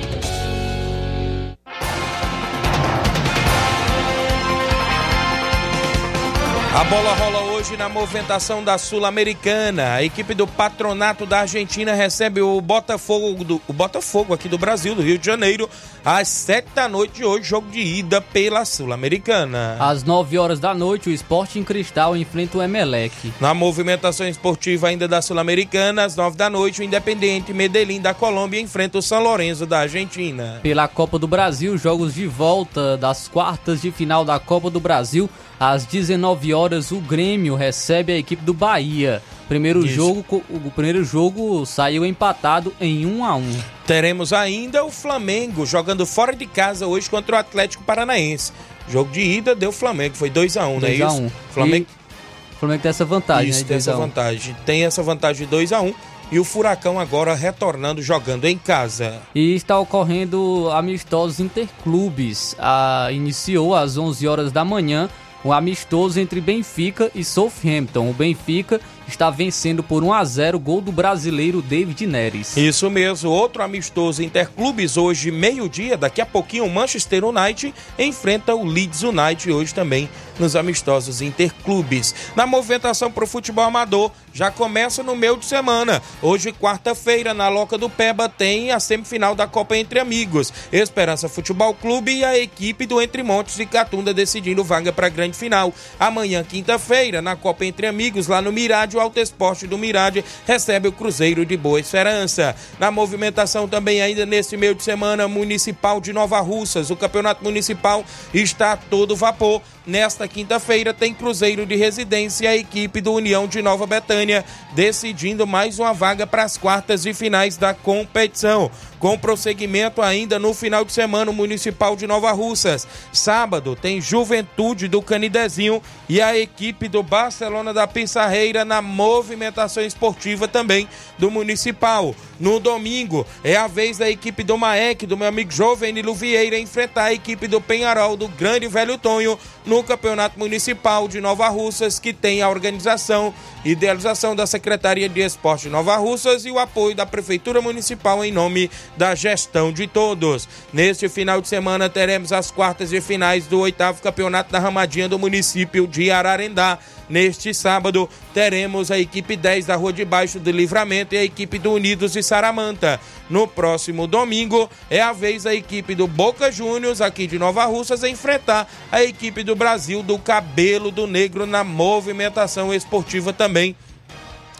[6.74, 9.92] A bola rola hoje na movimentação da Sul-Americana.
[9.92, 14.92] A equipe do Patronato da Argentina recebe o Botafogo, do, o Botafogo aqui do Brasil,
[14.92, 15.70] do Rio de Janeiro,
[16.04, 19.76] às sete da noite de hoje, jogo de ida pela Sul-Americana.
[19.78, 23.32] Às nove horas da noite, o Esporte em Cristal enfrenta o Emelec.
[23.40, 28.60] Na movimentação esportiva ainda da Sul-Americana, às nove da noite, o Independente Medellín da Colômbia
[28.60, 30.58] enfrenta o São Lourenço da Argentina.
[30.60, 35.30] Pela Copa do Brasil, jogos de volta das quartas de final da Copa do Brasil
[35.58, 39.22] às 19 horas, o Grêmio recebe a equipe do Bahia.
[39.48, 43.58] Primeiro jogo, o primeiro jogo saiu empatado em 1 a 1.
[43.86, 48.52] Teremos ainda o Flamengo jogando fora de casa hoje contra o Atlético Paranaense.
[48.88, 51.22] Jogo de ida deu Flamengo, foi 2 a 1, 2 não é isso?
[51.22, 51.30] 1.
[51.50, 52.58] Flamengo e...
[52.58, 53.68] Flamengo tem essa vantagem, isso, né?
[53.68, 54.56] tem essa vantagem.
[54.64, 55.94] Tem essa vantagem de 2 a 1
[56.32, 59.20] e o Furacão agora retornando jogando em casa.
[59.34, 62.56] E está ocorrendo amistosos interclubes.
[62.58, 65.10] Ah, iniciou às 11 horas da manhã
[65.44, 68.08] um amistoso entre Benfica e Southampton.
[68.10, 72.56] O Benfica está vencendo por 1 a 0 gol do brasileiro David Neres.
[72.56, 78.64] Isso mesmo, outro amistoso Interclubes hoje meio-dia, daqui a pouquinho o Manchester United enfrenta o
[78.64, 82.14] Leeds United hoje também nos amistosos Interclubes.
[82.34, 86.02] Na movimentação para o futebol amador, já começa no meio de semana.
[86.20, 90.52] Hoje, quarta-feira, na Loca do Peba, tem a semifinal da Copa Entre Amigos.
[90.72, 95.10] Esperança Futebol Clube e a equipe do Entre Montes e Catunda decidindo vaga para a
[95.10, 95.72] grande final.
[95.98, 100.88] Amanhã, quinta-feira, na Copa Entre Amigos, lá no Mirade, o Alto Esporte do Mirade recebe
[100.88, 102.54] o Cruzeiro de Boa Esperança.
[102.78, 106.90] Na movimentação também ainda nesse meio de semana, Municipal de Nova Russas.
[106.90, 109.62] O Campeonato Municipal está todo vapor.
[109.86, 114.42] Nesta quinta-feira tem Cruzeiro de Residência e a equipe do União de Nova Betânia
[114.74, 118.70] decidindo mais uma vaga para as quartas de finais da competição.
[118.98, 122.88] Com prosseguimento ainda no final de semana, o Municipal de Nova Russas.
[123.12, 130.48] Sábado tem Juventude do Canidezinho e a equipe do Barcelona da Pissarreira na movimentação esportiva
[130.48, 132.14] também do Municipal.
[132.40, 137.04] No domingo é a vez da equipe do Maek, do meu amigo Jovenilo Vieira, enfrentar
[137.04, 142.12] a equipe do Penharol, do Grande Velho Tonho, no Campeonato Municipal de Nova Russas, que
[142.12, 143.34] tem a organização
[143.64, 148.24] e idealização da Secretaria de Esporte de Nova Russas e o apoio da Prefeitura Municipal
[148.24, 150.48] em nome da gestão de todos.
[150.72, 155.18] Neste final de semana teremos as quartas de finais do oitavo campeonato da Ramadinha do
[155.18, 156.78] município de Ararendá.
[157.08, 161.58] Neste sábado teremos a equipe 10 da Rua de Baixo do Livramento e a equipe
[161.58, 163.00] do Unidos de Saramanta.
[163.28, 168.02] No próximo domingo é a vez da equipe do Boca Juniors aqui de Nova Russas
[168.04, 173.76] enfrentar a equipe do Brasil do Cabelo do Negro na movimentação esportiva também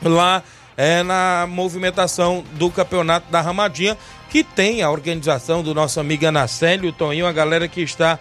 [0.03, 0.43] lá
[0.77, 3.97] é, na movimentação do campeonato da Ramadinha,
[4.29, 8.19] que tem a organização do nosso amigo Anacélio, o Toninho, a galera que está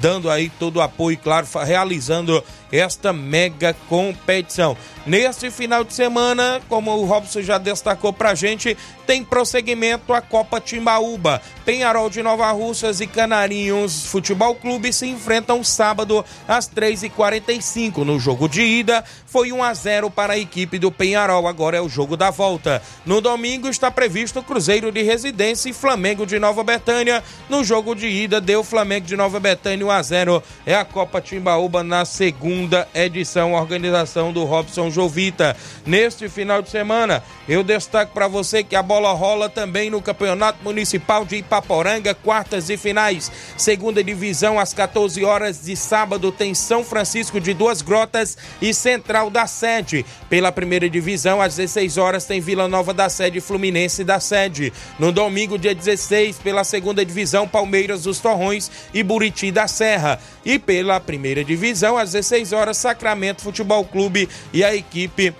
[0.00, 4.76] dando aí todo o apoio, claro, realizando esta mega competição.
[5.06, 10.60] Neste final de semana, como o Robson já destacou pra gente, tem prosseguimento a Copa
[10.60, 11.40] Timbaúba.
[11.64, 18.04] Penharol de Nova Russas e Canarinhos Futebol Clube se enfrentam sábado às 3h45.
[18.04, 21.48] No jogo de ida, foi 1 a 0 para a equipe do Penharol.
[21.48, 22.82] Agora é o jogo da volta.
[23.06, 27.24] No domingo está previsto Cruzeiro de Residência e Flamengo de Nova Betânia.
[27.48, 31.20] No jogo de ida, deu Flamengo de Nova Betânia 1 a 0 É a Copa
[31.20, 32.59] Timbaúba na segunda
[32.94, 33.52] edição.
[33.52, 35.56] Organização do Robson Jovita.
[35.86, 40.62] Neste final de semana, eu destaco para você que a bola rola também no Campeonato
[40.62, 43.30] Municipal de Ipaporanga, quartas e finais.
[43.56, 49.30] Segunda divisão, às 14 horas de sábado, tem São Francisco de Duas Grotas e Central
[49.30, 50.04] da Sede.
[50.28, 54.72] Pela primeira divisão, às 16 horas, tem Vila Nova da Sede Fluminense da Sede.
[54.98, 60.20] No domingo, dia 16, pela segunda divisão, Palmeiras dos Torrões e Buriti da Serra.
[60.44, 65.34] E pela primeira divisão, às 16 horas, Sacramento Futebol Clube e a equipe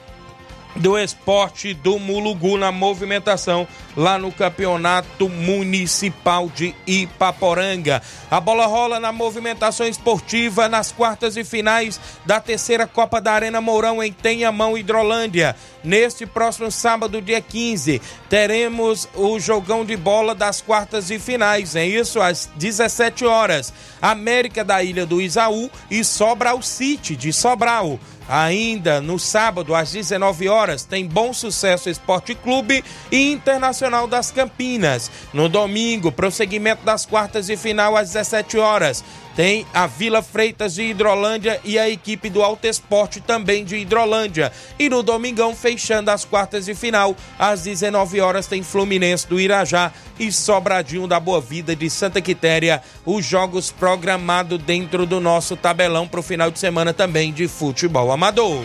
[0.77, 8.01] do esporte do Mulugu na movimentação lá no campeonato municipal de Ipaporanga.
[8.31, 13.61] A bola rola na movimentação esportiva nas quartas e finais da terceira Copa da Arena
[13.61, 15.57] Mourão em Tenhamão, Hidrolândia.
[15.83, 21.87] Neste próximo sábado, dia 15, teremos o jogão de bola das quartas e finais, é
[21.87, 22.21] isso?
[22.21, 23.73] Às 17 horas.
[24.01, 27.99] América da Ilha do Isaú e Sobral City de Sobral.
[28.29, 35.11] Ainda no sábado, às 19 horas, tem Bom Sucesso Esporte Clube e Internacional das Campinas.
[35.33, 39.03] No domingo, prosseguimento das quartas e final às 17 horas.
[39.41, 44.53] Tem a Vila Freitas de Hidrolândia e a equipe do Alto Esporte também de Hidrolândia.
[44.79, 49.95] E no domingão, fechando as quartas de final, às 19 horas, tem Fluminense do Irajá
[50.19, 52.83] e Sobradinho da Boa Vida de Santa Quitéria.
[53.07, 58.13] Os jogos programados dentro do nosso tabelão para o final de semana também de futebol
[58.13, 58.63] amador.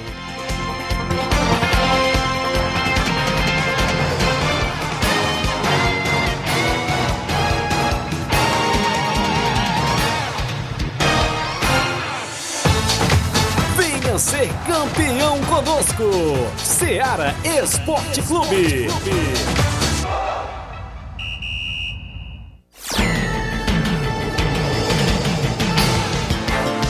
[15.76, 16.10] Conosco,
[16.58, 18.88] Seara Esporte Clube.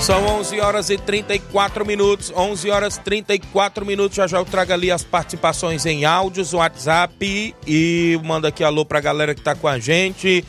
[0.02, 4.16] São 11 horas e 34 minutos, 11 horas e 34 minutos.
[4.16, 9.02] Já já eu trago ali as participações em áudios, WhatsApp e mando aqui alô pra
[9.02, 10.46] galera que tá com a gente.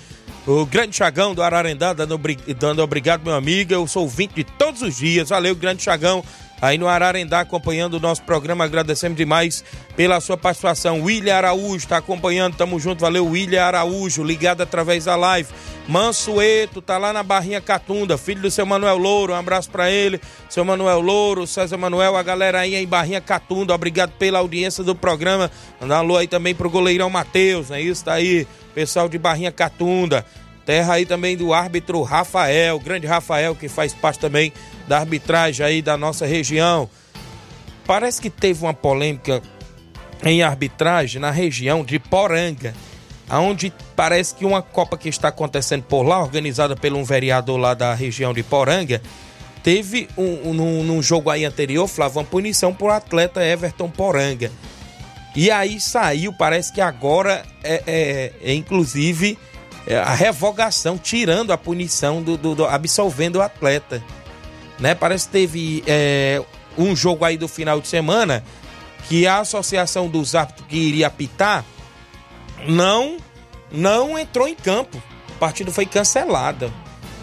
[0.47, 2.21] O grande Chagão do Ararendá, dando,
[2.59, 3.73] dando obrigado, meu amigo.
[3.73, 5.31] Eu sou ouvinte de todos os dias.
[5.31, 6.23] Valeu, grande Chagão.
[6.61, 8.65] Aí no Ararendá acompanhando o nosso programa.
[8.65, 9.65] Agradecemos demais
[9.97, 11.03] pela sua participação.
[11.03, 15.49] William Araújo está acompanhando, tamo junto, valeu William Araújo, ligado através da live.
[15.89, 20.21] Mansueto tá lá na Barrinha Catunda, filho do seu Manuel Louro, um abraço para ele,
[20.49, 24.97] seu Manuel Louro, César Manuel, a galera aí em Barrinha Catunda, obrigado pela audiência do
[24.97, 25.49] programa.
[25.81, 27.81] Mandar alô aí também pro goleirão Matheus, né?
[27.81, 30.25] Isso tá aí, pessoal de Barrinha Catunda.
[30.65, 34.53] Terra aí também do árbitro Rafael, grande Rafael, que faz parte também
[34.87, 36.89] da arbitragem aí da nossa região.
[37.87, 39.43] Parece que teve uma polêmica
[40.25, 42.75] em arbitragem na região de Poranga,
[43.31, 47.75] onde parece que uma Copa que está acontecendo por lá, organizada por um vereador lá
[47.75, 49.01] da região de Poranga,
[49.63, 54.51] teve um, um, num jogo aí anterior, Flávio, uma punição por atleta Everton Poranga.
[55.35, 59.39] E aí saiu, parece que agora é, é, é inclusive
[59.87, 64.03] é, a revogação, tirando a punição do, do, do, absolvendo o atleta.
[64.79, 64.95] Né?
[64.95, 66.43] Parece que teve é,
[66.77, 68.45] um jogo aí do final de semana
[69.09, 71.65] que a associação dos árbitros que iria apitar
[72.67, 73.19] não
[73.71, 75.03] não entrou em campo.
[75.35, 76.73] A partida foi cancelada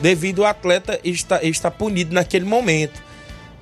[0.02, 3.02] devido ao atleta estar, estar punido naquele momento.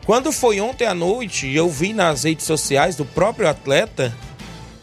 [0.06, 4.14] Quando foi ontem à noite, eu vi nas redes sociais do próprio atleta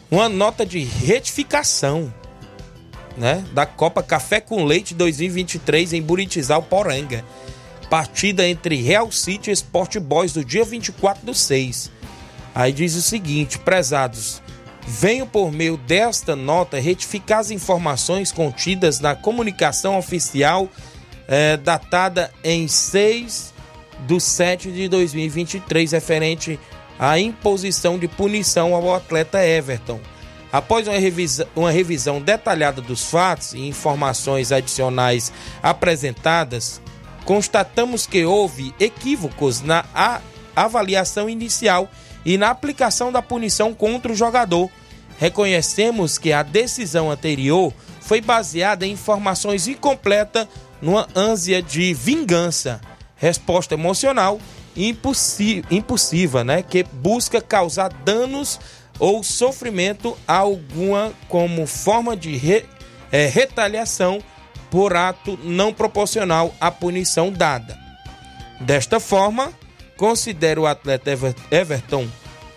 [0.09, 2.11] uma nota de retificação
[3.17, 7.23] né, da Copa Café com Leite 2023 em Buritizal, Poranga.
[7.89, 11.91] Partida entre Real City e Sport Boys do dia 24 do 6.
[12.53, 14.41] Aí diz o seguinte, prezados,
[14.85, 20.69] venho por meio desta nota retificar as informações contidas na comunicação oficial
[21.27, 23.53] eh, datada em 6
[24.07, 26.59] do 7 de 2023, referente
[26.97, 29.99] à imposição de punição ao atleta Everton.
[30.51, 35.31] Após uma revisão, uma revisão detalhada dos fatos e informações adicionais
[35.61, 36.81] apresentadas,
[37.29, 39.85] constatamos que houve equívocos na
[40.55, 41.87] avaliação inicial
[42.25, 44.67] e na aplicação da punição contra o jogador.
[45.19, 47.71] Reconhecemos que a decisão anterior
[48.01, 50.47] foi baseada em informações incompletas
[50.81, 52.81] numa ânsia de vingança,
[53.15, 54.39] resposta emocional
[54.75, 58.59] impulsiva, né, que busca causar danos
[58.97, 62.65] ou sofrimento a alguma como forma de re,
[63.11, 64.19] é, retaliação
[64.69, 67.77] por ato não proporcional à punição dada.
[68.59, 69.51] Desta forma,
[69.97, 71.11] considero o atleta
[71.51, 72.07] Everton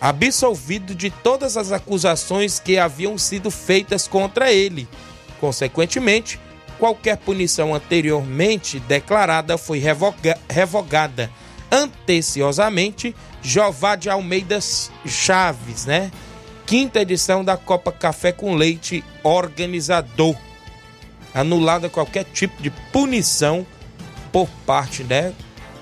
[0.03, 4.85] absolvido de todas as acusações que haviam sido feitas contra ele.
[5.39, 6.37] Consequentemente,
[6.77, 11.31] qualquer punição anteriormente declarada foi revoga revogada
[11.71, 13.15] anteciosamente.
[13.41, 14.59] Jová de Almeida
[15.05, 16.11] Chaves, né?
[16.65, 20.35] quinta edição da Copa Café com Leite organizador.
[21.33, 23.65] Anulada qualquer tipo de punição
[24.31, 25.33] por parte, né,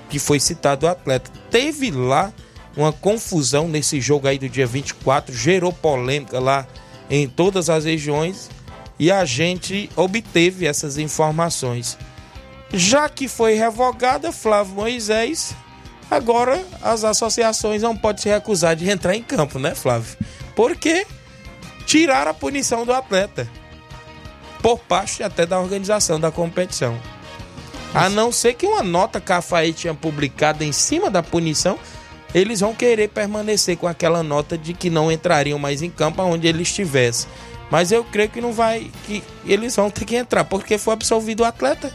[0.08, 1.30] que foi citado o atleta.
[1.50, 2.32] Teve lá
[2.76, 6.66] uma confusão nesse jogo aí do dia 24, gerou polêmica lá
[7.10, 8.50] em todas as regiões
[8.98, 11.98] e a gente obteve essas informações.
[12.72, 15.54] Já que foi revogada, Flávio Moisés,
[16.10, 20.16] agora as associações não podem se recusar de entrar em campo, né, Flávio?
[20.54, 21.06] Porque
[21.84, 23.48] tiraram a punição do atleta.
[24.62, 26.98] Por parte até da organização da competição.
[27.92, 31.78] A não ser que uma nota que a FAI tinha publicado em cima da punição,
[32.34, 36.46] eles vão querer permanecer com aquela nota de que não entrariam mais em campo onde
[36.46, 37.26] ele estivesse.
[37.70, 38.90] Mas eu creio que não vai.
[39.06, 41.92] que eles vão ter que entrar, porque foi absolvido o atleta.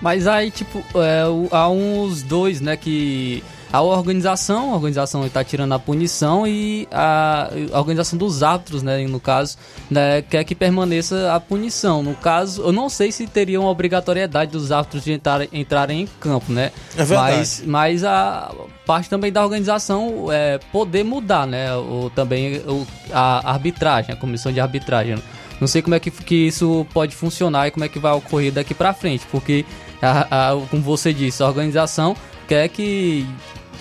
[0.00, 3.42] Mas aí, tipo, é, há uns dois, né, que
[3.74, 9.04] a organização, a organização está tirando a punição e a, a, organização dos árbitros, né,
[9.08, 9.58] no caso,
[9.90, 12.00] né, quer que permaneça a punição.
[12.00, 16.06] No caso, eu não sei se teria uma obrigatoriedade dos árbitros de entrar, entrarem em
[16.20, 16.70] campo, né?
[16.96, 17.36] É verdade.
[17.36, 18.54] Mas, mas a
[18.86, 21.74] parte também da organização é poder mudar, né?
[21.74, 25.20] O, também o, a arbitragem, a comissão de arbitragem.
[25.60, 28.52] Não sei como é que, que isso pode funcionar e como é que vai ocorrer
[28.52, 29.64] daqui para frente, porque,
[30.00, 32.14] a, a, como você disse, a organização
[32.46, 33.26] quer que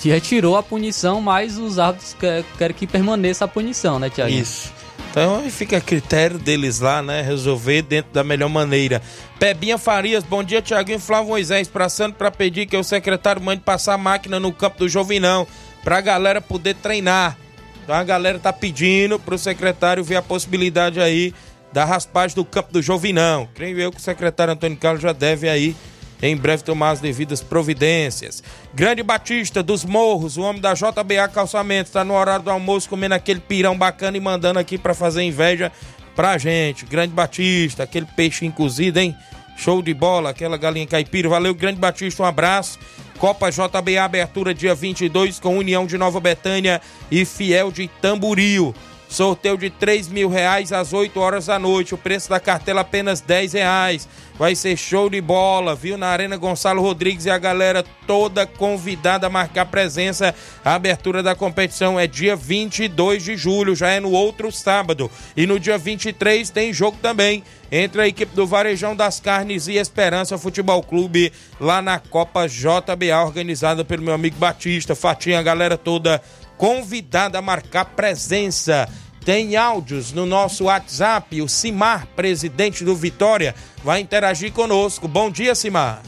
[0.03, 2.15] retirou a punição, mas os árbitros
[2.57, 4.31] querem que permaneça a punição, né, Tiago?
[4.31, 4.71] Isso.
[5.11, 7.21] Então fica a critério deles lá, né?
[7.21, 9.01] Resolver dentro da melhor maneira.
[9.37, 11.67] Pebinha Farias, bom dia, Tiaguinho Flávio Moisés.
[11.67, 15.47] Passando para pedir que o secretário mande passar a máquina no campo do Jovinão,
[15.83, 17.37] pra galera poder treinar.
[17.83, 21.33] Então a galera tá pedindo pro secretário ver a possibilidade aí
[21.71, 23.47] da raspagem do campo do Jovinão.
[23.53, 25.75] Creio eu que o secretário Antônio Carlos já deve aí
[26.21, 28.43] em breve tomar as devidas providências.
[28.73, 33.15] Grande Batista dos Morros, o homem da JBA Calçamento, está no horário do almoço comendo
[33.15, 35.71] aquele pirão bacana e mandando aqui para fazer inveja
[36.15, 36.85] pra gente.
[36.85, 39.15] Grande Batista, aquele peixe cozido, hein?
[39.55, 41.29] Show de bola, aquela galinha caipira.
[41.29, 42.79] Valeu, Grande Batista, um abraço.
[43.17, 48.73] Copa JBA abertura dia 22 com União de Nova Betânia e Fiel de Tamburio.
[49.13, 51.93] Sorteio de 3 mil reais às 8 horas da noite.
[51.93, 54.09] O preço da cartela apenas 10 reais.
[54.39, 55.99] Vai ser show de bola, viu?
[55.99, 60.33] Na Arena Gonçalo Rodrigues e a galera toda convidada a marcar presença.
[60.65, 65.11] A abertura da competição é dia 22 de julho, já é no outro sábado.
[65.37, 69.77] E no dia 23 tem jogo também entre a equipe do Varejão das Carnes e
[69.77, 74.95] Esperança Futebol Clube lá na Copa JBA, organizada pelo meu amigo Batista.
[74.95, 76.19] Fatinha, a galera toda
[76.57, 78.87] convidada a marcar presença.
[79.25, 81.41] Tem áudios no nosso WhatsApp.
[81.41, 85.07] O Simar, presidente do Vitória, vai interagir conosco.
[85.07, 86.01] Bom dia, Simar.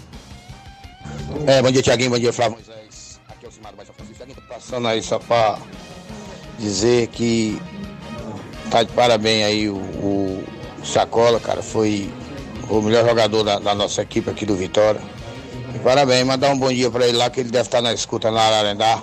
[1.47, 2.11] É, bom dia, Tiaguinho.
[2.11, 3.19] Bom dia, Flávio Moisés.
[3.29, 4.41] Aqui é o Simar do Baixo Francisco.
[4.49, 5.57] Passando aí só pra
[6.59, 7.61] dizer que
[8.69, 10.43] tá de parabéns aí o, o
[10.83, 11.61] Sacola, cara.
[11.61, 12.11] Foi
[12.69, 15.01] o melhor jogador da, da, nossa equipe aqui do Vitória.
[15.73, 18.29] E parabéns, mandar um bom dia pra ele lá, que ele deve estar na escuta
[18.29, 19.01] na Ararendá.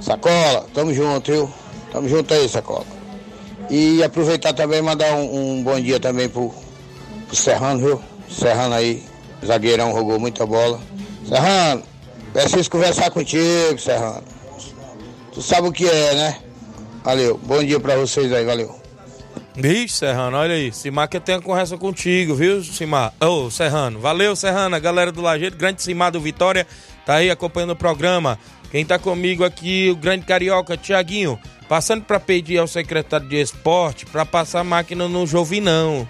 [0.00, 1.50] Sacola, tamo junto, viu?
[1.90, 2.99] Tamo junto aí, Sacola.
[3.70, 6.52] E aproveitar também mandar um, um, bom dia também pro,
[7.28, 8.02] pro Serrano, viu?
[8.28, 9.04] Serrano aí,
[9.46, 10.80] zagueirão, jogou muita bola.
[11.26, 11.82] Serrano,
[12.32, 14.24] preciso conversar contigo, Serrano.
[15.32, 16.38] Tu sabe o que é, né?
[17.04, 18.80] Valeu, bom dia pra vocês aí, valeu.
[19.56, 20.72] Bicho, Serrano, olha aí.
[20.72, 23.12] Simar que tem a conversa contigo, viu, Simar?
[23.20, 24.00] Ô, oh, Serrano.
[24.00, 24.74] Valeu, Serrano.
[24.74, 26.66] A galera do Lajeiro, grande Simar do Vitória,
[27.06, 28.38] tá aí acompanhando o programa.
[28.70, 31.38] Quem tá comigo aqui, o grande carioca, Tiaguinho,
[31.70, 36.06] passando para pedir ao secretário de esporte para passar máquina no Jovinão,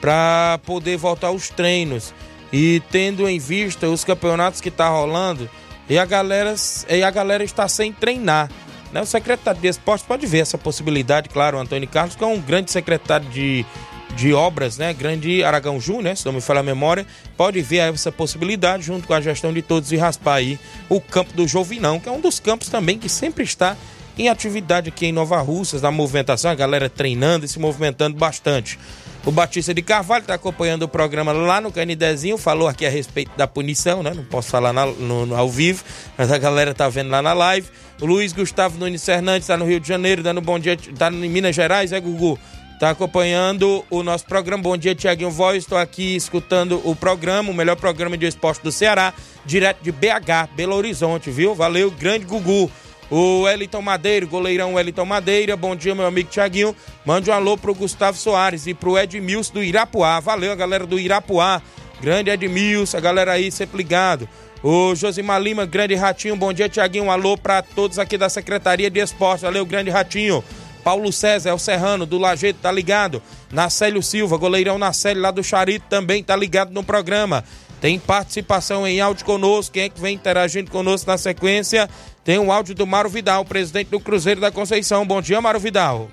[0.00, 2.14] para poder voltar aos treinos.
[2.50, 5.50] E tendo em vista os campeonatos que tá rolando,
[5.86, 6.54] e a galera,
[6.88, 8.50] e a galera está sem treinar.
[8.90, 9.02] Né?
[9.02, 12.40] O secretário de esporte pode ver essa possibilidade, claro, o Antônio Carlos, que é um
[12.40, 13.66] grande secretário de
[14.14, 14.92] de obras, né?
[14.92, 16.14] Grande Aragão Júnior, né?
[16.14, 19.62] se não me falha a memória, pode ver essa possibilidade junto com a gestão de
[19.62, 23.08] todos e raspar aí o campo do Jovinão, que é um dos campos também que
[23.08, 23.74] sempre está
[24.18, 28.78] em atividade aqui em Nova Russas, na movimentação, a galera treinando e se movimentando bastante.
[29.24, 33.30] O Batista de Carvalho está acompanhando o programa lá no Canidezinho, falou aqui a respeito
[33.36, 34.12] da punição, né?
[34.14, 35.84] Não posso falar na, no, no, ao vivo,
[36.18, 37.68] mas a galera tá vendo lá na live.
[38.00, 41.28] O Luiz Gustavo Nunes Fernandes está no Rio de Janeiro, dando bom dia, tá em
[41.28, 42.36] Minas Gerais, é Gugu?
[42.74, 44.60] Está acompanhando o nosso programa.
[44.60, 45.58] Bom dia, Tiaguinho Voz.
[45.58, 49.14] Estou aqui escutando o programa, o melhor programa de esporte do Ceará,
[49.46, 51.54] direto de BH, Belo Horizonte, viu?
[51.54, 52.68] Valeu, grande Gugu.
[53.14, 55.54] O Wellington Madeira, goleirão Wellington Madeira.
[55.54, 56.74] Bom dia, meu amigo Tiaguinho.
[57.04, 60.18] Mande um alô pro Gustavo Soares e pro Edmilson do Irapuá.
[60.18, 61.60] Valeu, a galera do Irapuá.
[62.00, 64.26] Grande Edmilson, a galera aí sempre ligado.
[64.62, 66.36] O Josimar Lima, grande Ratinho.
[66.36, 67.04] Bom dia, Tiaguinho.
[67.04, 69.42] Um alô para todos aqui da Secretaria de Esporte.
[69.42, 70.42] Valeu, grande Ratinho.
[70.82, 73.22] Paulo César, é o Serrano, do Lajeito, tá ligado.
[73.52, 77.44] Nacélio Silva, goleirão Nacélio, lá do Charito, também tá ligado no programa.
[77.82, 79.72] Tem participação em áudio conosco.
[79.72, 81.90] Quem é que vem interagindo conosco na sequência?
[82.22, 85.04] Tem um áudio do Mário Vidal, presidente do Cruzeiro da Conceição.
[85.04, 86.06] Bom dia, Mário Vidal.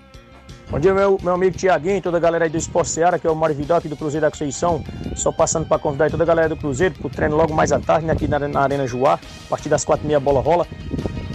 [0.67, 3.27] Bom dia, meu, meu amigo Tiaguinho e toda a galera aí do Esporte Seara, que
[3.27, 4.83] é o Mário Vidal aqui do Cruzeiro da Conceição.
[5.15, 8.07] Só passando para convidar toda a galera do Cruzeiro pro treino logo mais à tarde,
[8.07, 9.19] né, aqui na, na Arena Juá.
[9.45, 10.65] A partir das quatro e meia bola rola.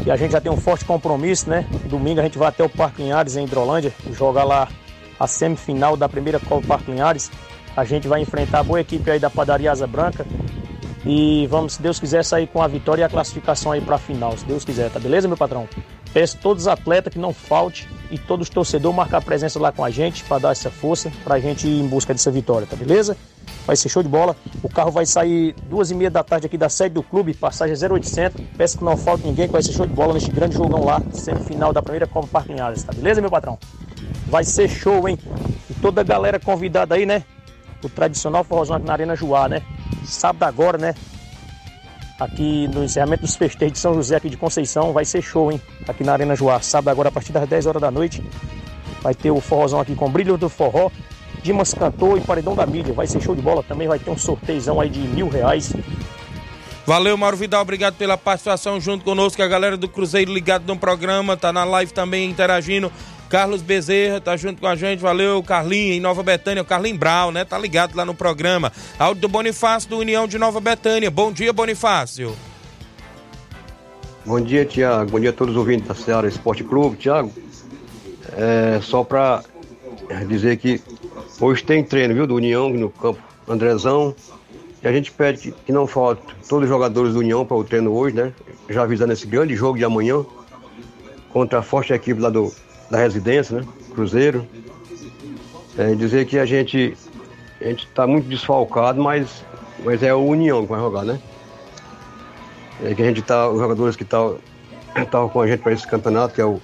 [0.04, 1.64] E a gente já tem um forte compromisso, né?
[1.84, 4.68] Domingo a gente vai até o Parque Linhares, em Hidrolândia, jogar lá
[5.18, 7.30] a semifinal da primeira Copa Parque Linhares.
[7.76, 10.26] A gente vai enfrentar a boa equipe aí da Padaria Asa Branca.
[11.06, 13.98] E vamos, se Deus quiser, sair com a vitória e a classificação aí para a
[13.98, 15.68] final, se Deus quiser, tá beleza, meu patrão?
[16.14, 19.84] Peço todos os atletas que não falte e todos os torcedores marcar presença lá com
[19.84, 22.74] a gente para dar essa força para a gente ir em busca dessa vitória, tá
[22.74, 23.16] beleza?
[23.66, 24.36] Vai ser show de bola.
[24.62, 27.74] O carro vai sair duas e meia da tarde aqui da sede do clube, passagem
[27.76, 28.40] 0800.
[28.56, 31.02] Peço que não falte ninguém, que vai ser show de bola neste grande jogão lá,
[31.12, 33.58] semifinal da primeira Copa Parque Linhares, tá beleza, meu patrão?
[34.26, 35.18] Vai ser show, hein?
[35.68, 37.24] E toda a galera convidada aí, né?
[37.84, 39.62] O tradicional forrozão aqui na Arena Juá, né?
[40.04, 40.94] Sábado agora, né?
[42.18, 45.60] Aqui no encerramento dos festejos de São José aqui de Conceição, vai ser show, hein?
[45.86, 48.22] Aqui na Arena Juá, sábado agora a partir das 10 horas da noite.
[49.02, 50.90] Vai ter o forrozão aqui com brilho do forró
[51.44, 52.94] Dimas cantou e Paredão da Mídia.
[52.94, 53.62] Vai ser show de bola.
[53.62, 55.74] Também vai ter um sorteizão aí de mil reais.
[56.86, 57.60] Valeu, Mauro Vidal.
[57.60, 59.42] Obrigado pela participação junto conosco.
[59.42, 61.36] A galera do Cruzeiro ligado no programa.
[61.36, 62.90] Tá na live também interagindo.
[63.28, 65.00] Carlos Bezerra tá junto com a gente.
[65.00, 66.62] Valeu, Carlinho, em Nova Betânia.
[66.62, 67.44] O Carlinho Brau, né?
[67.44, 68.72] Tá ligado lá no programa.
[68.98, 71.10] Áudio do Bonifácio do União de Nova Betânia.
[71.10, 72.34] Bom dia, Bonifácio.
[74.24, 75.10] Bom dia, Tiago.
[75.10, 76.96] Bom dia a todos os ouvintes da Ceará Esporte Clube.
[76.96, 77.32] Tiago,
[78.36, 79.42] é, só para
[80.28, 80.80] dizer que
[81.40, 84.14] Hoje tem treino, viu, do União no campo Andrezão.
[84.82, 87.64] E a gente pede que, que não falte todos os jogadores do União para o
[87.64, 88.32] treino hoje, né?
[88.68, 90.24] Já avisando esse grande jogo de amanhã
[91.32, 92.52] contra a forte equipe lá do,
[92.90, 93.66] da residência, né?
[93.94, 94.46] Cruzeiro.
[95.76, 96.96] É, dizer que a gente
[97.60, 99.44] a gente está muito desfalcado, mas,
[99.82, 101.18] mas é o União que vai jogar, né?
[102.82, 104.38] é que a gente tá, os jogadores que estavam
[105.10, 106.60] tá, com a gente para esse campeonato, que é o,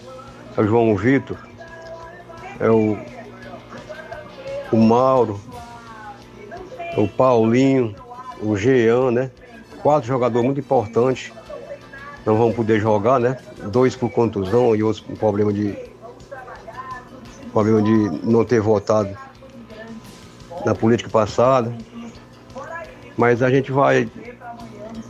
[0.57, 1.39] é o João Vitor,
[2.59, 2.99] é o,
[4.73, 5.41] o Mauro,
[6.97, 7.95] o Paulinho,
[8.43, 9.31] o Jean, né?
[9.83, 11.33] Quatro jogadores muito importantes.
[12.27, 13.39] Não vão poder jogar, né?
[13.73, 15.75] Dois por contusão e outros com problema de.
[17.53, 19.17] Problema de não ter votado
[20.65, 21.73] na política passada.
[23.17, 24.09] Mas a gente vai.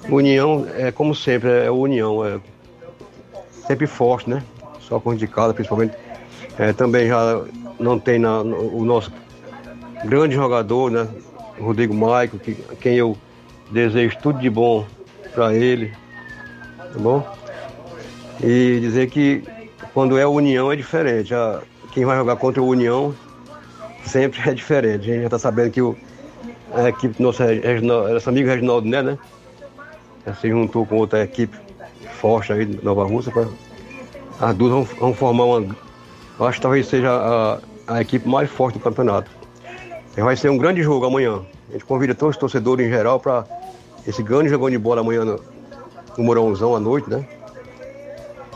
[0.09, 2.41] União, é como sempre, é união, é
[3.67, 4.43] sempre forte, né?
[4.81, 5.95] Só com indicada, principalmente.
[6.59, 7.45] É, também já
[7.79, 9.13] não tem na, o nosso
[10.05, 11.07] grande jogador, né?
[11.61, 13.17] Rodrigo Maico, que, quem eu
[13.71, 14.85] desejo tudo de bom
[15.33, 15.93] para ele,
[16.93, 17.25] tá bom?
[18.43, 19.45] E dizer que
[19.93, 21.35] quando é União é diferente.
[21.35, 21.61] A,
[21.93, 23.15] quem vai jogar contra o União
[24.05, 25.03] sempre é diferente.
[25.03, 25.97] A gente já está sabendo que o,
[26.73, 27.45] a equipe nossa,
[27.83, 29.19] nosso amigo Reginaldo né, né?
[30.41, 31.57] Se juntou com outra equipe
[32.21, 33.49] forte aí de Nova Rússia para
[34.41, 35.77] as duas vão, vão, formar uma.
[36.41, 39.31] Acho que talvez seja a, a equipe mais forte do campeonato.
[40.17, 41.41] Vai ser um grande jogo amanhã.
[41.69, 43.45] A gente convida todos os torcedores em geral para
[44.07, 45.41] esse grande jogão de bola amanhã no,
[46.19, 47.27] no à noite, né?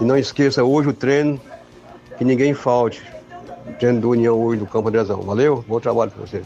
[0.01, 1.41] E não esqueça hoje o treino,
[2.19, 3.03] que ninguém falte.
[3.67, 5.23] O treino do União hoje no Campo Andrezão.
[5.23, 5.65] Valeu?
[5.67, 6.43] Bom trabalho para você.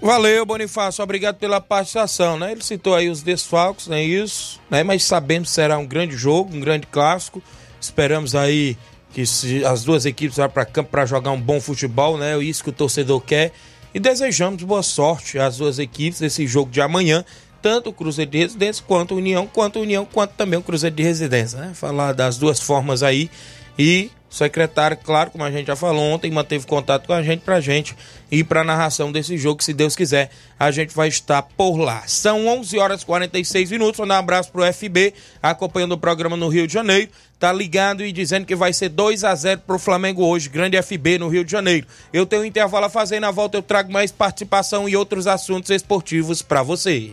[0.00, 2.52] Valeu, Bonifácio, obrigado pela participação, né?
[2.52, 4.82] Ele citou aí os desfalques, não é isso, né?
[4.82, 7.42] Mas sabemos que será um grande jogo, um grande clássico.
[7.80, 8.76] Esperamos aí
[9.12, 9.22] que
[9.66, 12.36] as duas equipes vão para campo para jogar um bom futebol, né?
[12.36, 13.52] É isso que o torcedor quer.
[13.94, 17.24] E desejamos boa sorte às duas equipes nesse jogo de amanhã,
[17.62, 20.94] tanto o Cruzeiro de Residência quanto o União, quanto o União, quanto também o Cruzeiro
[20.94, 21.72] de Residência, né?
[21.72, 23.30] Falar das duas formas aí
[23.78, 27.40] e o secretário, claro, como a gente já falou ontem, manteve contato com a gente
[27.40, 27.96] pra gente
[28.30, 30.30] ir pra narração desse jogo, se Deus quiser,
[30.60, 32.02] a gente vai estar por lá.
[32.06, 36.36] São 11 horas e 46 minutos, vou dar um abraço pro FB, acompanhando o programa
[36.36, 39.78] no Rio de Janeiro, tá ligado e dizendo que vai ser 2 a 0 pro
[39.78, 41.86] Flamengo hoje, grande FB no Rio de Janeiro.
[42.12, 45.70] Eu tenho um intervalo a fazer, na volta eu trago mais participação e outros assuntos
[45.70, 47.12] esportivos para você.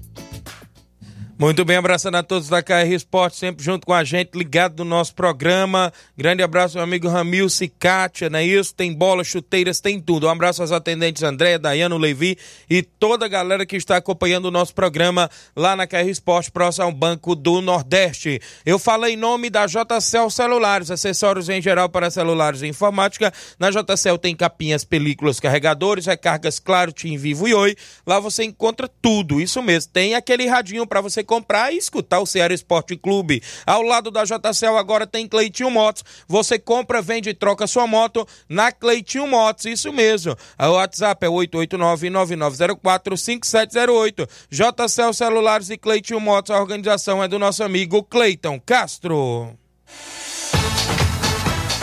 [1.41, 4.85] Muito bem, abraçando a todos da KR Esporte, sempre junto com a gente, ligado no
[4.91, 5.91] nosso programa.
[6.15, 8.75] Grande abraço, meu amigo Ramil Cicatia, não é isso?
[8.75, 10.27] Tem bola, chuteiras, tem tudo.
[10.27, 12.37] Um abraço aos atendentes André, Dayano, Levi
[12.69, 16.85] e toda a galera que está acompanhando o nosso programa lá na KR Esporte, próximo
[16.85, 18.39] ao Banco do Nordeste.
[18.63, 23.33] Eu falei em nome da JCL Celulares, acessórios em geral para celulares e informática.
[23.57, 27.75] Na JCL tem capinhas, películas, carregadores, recargas Claro, Tim Vivo e Oi.
[28.05, 29.91] Lá você encontra tudo, isso mesmo.
[29.91, 33.41] Tem aquele radinho para você comprar e escutar o Ceará Esporte Clube.
[33.65, 36.03] Ao lado da JCL agora tem Cleitinho Motos.
[36.27, 39.63] Você compra, vende e troca sua moto na Cleitinho Motos.
[39.63, 40.35] Isso mesmo.
[40.59, 44.27] O WhatsApp é 889-9904-5708.
[44.49, 46.51] JCL Celulares e Cleitinho Motos.
[46.51, 49.57] A organização é do nosso amigo Cleiton Castro.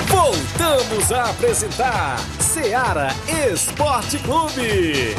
[0.08, 3.14] Voltamos a apresentar Ceará
[3.50, 5.16] Esporte Clube.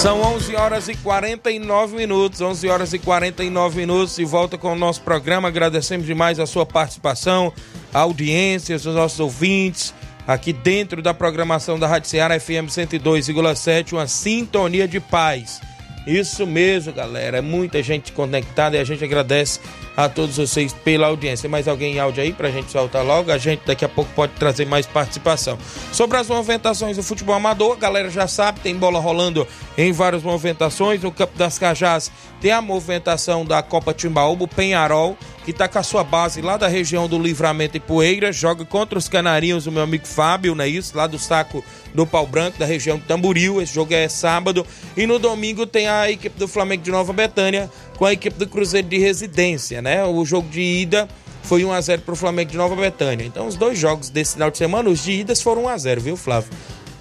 [0.00, 4.76] São 11 horas e 49 minutos, 11 horas e 49 minutos e volta com o
[4.76, 5.48] nosso programa.
[5.48, 7.52] Agradecemos demais a sua participação,
[7.92, 9.92] a audiência, os nossos ouvintes,
[10.24, 15.60] aqui dentro da programação da Rádio Ceará FM 102,7, uma sintonia de paz.
[16.06, 17.38] Isso mesmo, galera.
[17.38, 19.58] É muita gente conectada e a gente agradece
[19.98, 21.48] a todos vocês pela audiência.
[21.48, 23.32] Mais alguém em áudio aí pra gente soltar logo?
[23.32, 25.58] A gente daqui a pouco pode trazer mais participação.
[25.92, 29.44] Sobre as movimentações do futebol amador, a galera já sabe, tem bola rolando
[29.76, 31.02] em várias movimentações.
[31.02, 35.80] No Campo das Cajás tem a movimentação da Copa Timbaúba, o Penharol, que está com
[35.80, 39.72] a sua base lá da região do Livramento e Poeira, joga contra os Canarinhos, o
[39.72, 40.96] meu amigo Fábio, não é isso?
[40.96, 43.60] Lá do saco do Pau Branco, da região de Tamburil.
[43.60, 44.64] Esse jogo é sábado.
[44.96, 47.68] E no domingo tem a equipe do Flamengo de Nova Betânia
[47.98, 50.04] com a equipe do Cruzeiro de Residência, né?
[50.04, 51.08] O jogo de ida
[51.42, 53.26] foi 1 a 0 para o Flamengo de Nova Betânia.
[53.26, 56.00] Então, os dois jogos desse final de semana, os de idas foram 1 a 0
[56.00, 56.50] viu, Flávio?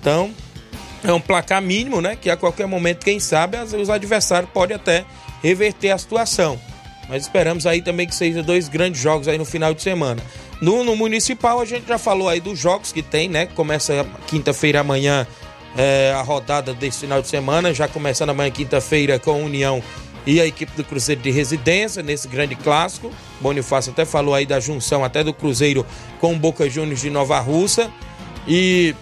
[0.01, 0.31] Então,
[1.03, 2.15] é um placar mínimo, né?
[2.15, 5.05] Que a qualquer momento, quem sabe, os adversários podem até
[5.43, 6.59] reverter a situação.
[7.07, 10.21] Mas esperamos aí também que seja dois grandes jogos aí no final de semana.
[10.59, 13.45] No, no Municipal, a gente já falou aí dos jogos que tem, né?
[13.45, 15.27] Começa quinta-feira amanhã
[15.77, 19.81] é, a rodada desse final de semana, já começando amanhã quinta-feira com a União
[20.28, 23.09] e a equipe do Cruzeiro de Residência nesse grande clássico.
[23.39, 25.86] Bonifácio até falou aí da junção até do Cruzeiro
[26.19, 27.89] com o Boca Juniors de Nova Russa.
[28.45, 28.93] E,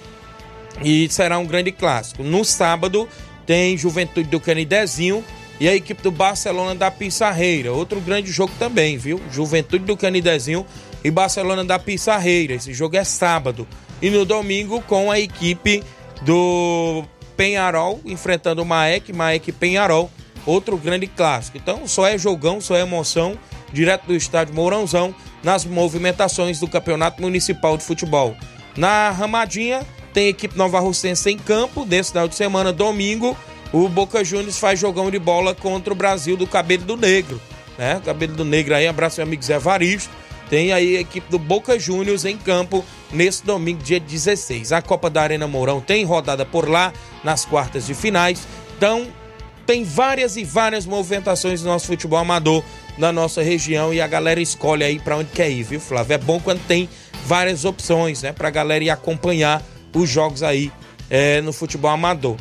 [0.84, 2.22] e será um grande clássico.
[2.24, 3.10] No sábado
[3.44, 5.26] tem Juventude do Canidezinho
[5.60, 7.74] e a equipe do Barcelona da Pissarreira.
[7.74, 9.20] Outro grande jogo também, viu?
[9.32, 10.64] Juventude do Canidezinho
[11.04, 12.54] e Barcelona da Pissarreira.
[12.54, 13.68] Esse jogo é sábado.
[14.00, 15.84] E no domingo com a equipe
[16.22, 17.04] do
[17.36, 20.12] Penharol enfrentando o Maek, Maek Penharol.
[20.46, 21.58] Outro grande clássico.
[21.58, 23.38] Então só é jogão, só é emoção
[23.72, 28.36] direto do estádio Mourãozão nas movimentações do Campeonato Municipal de Futebol.
[28.78, 33.36] Na Ramadinha tem equipe Nova Russense em campo desse final de semana, domingo
[33.76, 37.42] o Boca Juniors faz jogão de bola contra o Brasil do Cabelo do Negro.
[37.78, 38.02] Né?
[38.06, 40.10] Cabelo do Negro aí, abraço meu amigo Zé Varisto.
[40.50, 44.72] Tem aí a equipe do Boca Juniors em campo nesse domingo, dia 16.
[44.72, 48.48] A Copa da Arena Mourão tem rodada por lá nas quartas de finais.
[48.78, 49.08] Então,
[49.66, 52.64] tem várias e várias movimentações do nosso futebol amador
[52.98, 56.14] na nossa região e a galera escolhe aí para onde quer ir, viu, Flávio?
[56.14, 56.88] É bom quando tem
[57.26, 59.64] várias opções, né, pra galera ir acompanhar
[59.94, 60.72] os jogos aí
[61.10, 62.38] é, no futebol amador.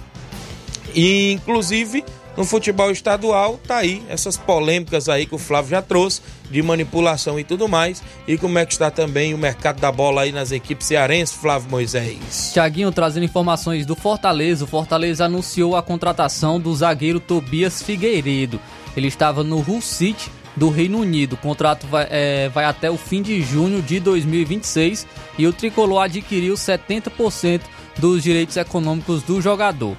[0.95, 2.05] E, inclusive,
[2.37, 6.21] no futebol estadual, tá aí essas polêmicas aí que o Flávio já trouxe,
[6.55, 8.01] de manipulação e tudo mais.
[8.29, 11.69] E como é que está também o mercado da bola aí nas equipes cearenses, Flávio
[11.69, 12.51] Moisés?
[12.53, 14.65] Tiaguinho, trazendo informações do Fortaleza.
[14.65, 18.61] O Fortaleza anunciou a contratação do zagueiro Tobias Figueiredo.
[18.97, 21.33] Ele estava no Hull City do Reino Unido.
[21.33, 26.05] O contrato vai, é, vai até o fim de junho de 2026 e o tricolor
[26.05, 27.63] adquiriu 70%
[27.99, 29.97] dos direitos econômicos do jogador.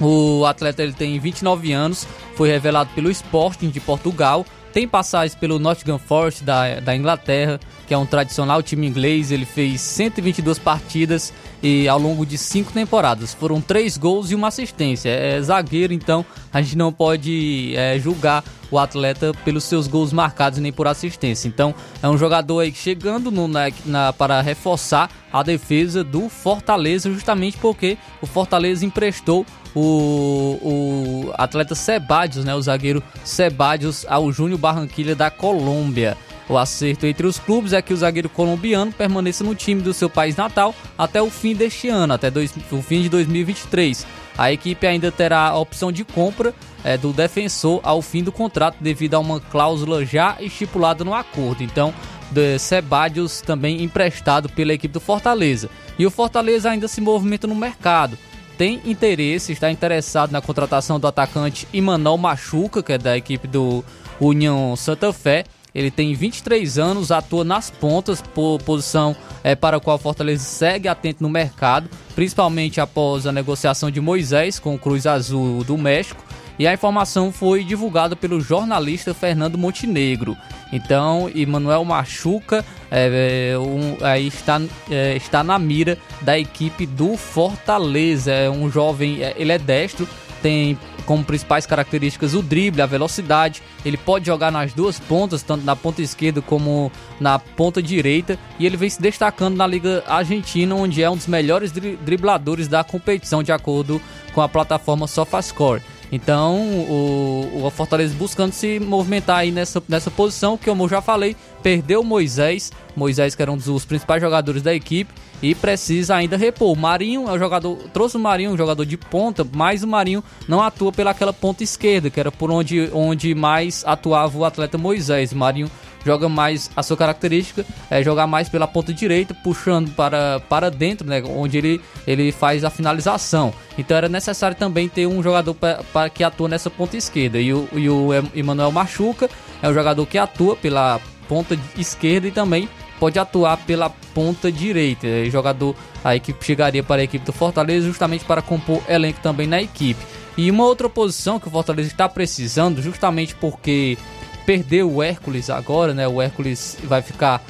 [0.00, 5.58] O atleta ele tem 29 anos, foi revelado pelo Sporting de Portugal, tem passagens pelo
[5.58, 9.30] Nottingham Forest da, da Inglaterra, que é um tradicional time inglês.
[9.32, 14.48] Ele fez 122 partidas e ao longo de cinco temporadas foram três gols e uma
[14.48, 15.08] assistência.
[15.08, 20.58] É zagueiro, então a gente não pode é, julgar o atleta pelos seus gols marcados
[20.58, 21.48] nem por assistência.
[21.48, 27.12] Então é um jogador aí chegando no, na, na, para reforçar a defesa do Fortaleza,
[27.12, 29.44] justamente porque o Fortaleza emprestou
[29.74, 36.16] o, o atleta Sebadios, né, o zagueiro Sebadios ao Júnior Barranquilha da Colômbia.
[36.48, 40.10] O acerto entre os clubes é que o zagueiro colombiano permaneça no time do seu
[40.10, 44.04] país natal até o fim deste ano, até dois, o fim de 2023.
[44.36, 46.52] A equipe ainda terá a opção de compra
[46.82, 51.62] é, do defensor ao fim do contrato devido a uma cláusula já estipulada no acordo.
[51.62, 51.94] Então,
[52.32, 55.70] de Sebadios também emprestado pela equipe do Fortaleza.
[55.96, 58.18] E o Fortaleza ainda se movimenta no mercado
[58.60, 63.82] tem interesse, está interessado na contratação do atacante Imanol Machuca, que é da equipe do
[64.20, 65.46] União Santa Fé.
[65.74, 68.22] Ele tem 23 anos, atua nas pontas,
[68.66, 73.90] posição é, para a qual o Fortaleza segue atento no mercado, principalmente após a negociação
[73.90, 76.22] de Moisés com o Cruz Azul do México.
[76.60, 80.36] E a informação foi divulgada pelo jornalista Fernando Montenegro.
[80.70, 88.30] Então, Emanuel Machuca é, é, um, está, é, está na mira da equipe do Fortaleza.
[88.30, 90.06] É um jovem, é, ele é destro,
[90.42, 93.62] tem como principais características o drible, a velocidade.
[93.82, 98.38] Ele pode jogar nas duas pontas, tanto na ponta esquerda como na ponta direita.
[98.58, 102.84] E ele vem se destacando na Liga Argentina, onde é um dos melhores dribladores da
[102.84, 103.98] competição, de acordo
[104.34, 105.80] com a plataforma SofaScore.
[106.12, 111.00] Então, o, o Fortaleza buscando se movimentar aí nessa, nessa posição, que como eu já
[111.00, 116.36] falei, perdeu Moisés, Moisés que era um dos principais jogadores da equipe, e precisa ainda
[116.36, 116.72] repor.
[116.72, 120.22] O Marinho é o jogador, trouxe o Marinho, um jogador de ponta, mas o Marinho
[120.48, 125.32] não atua pelaquela ponta esquerda, que era por onde, onde mais atuava o atleta Moisés.
[125.32, 125.70] O Marinho
[126.04, 131.06] joga mais a sua característica é jogar mais pela ponta direita, puxando para, para dentro,
[131.06, 133.52] né, onde ele, ele faz a finalização.
[133.76, 137.38] Então era necessário também ter um jogador para que atua nessa ponta esquerda.
[137.38, 139.28] E o, e o Emmanuel Machuca
[139.62, 145.06] é um jogador que atua pela ponta esquerda e também pode atuar pela ponta direita.
[145.06, 145.74] É jogador
[146.04, 150.00] aí que chegaria para a equipe do Fortaleza justamente para compor elenco também na equipe.
[150.36, 153.98] E uma outra posição que o Fortaleza está precisando, justamente porque
[154.46, 156.06] perdeu o Hércules agora, né?
[156.08, 157.42] O Hércules vai ficar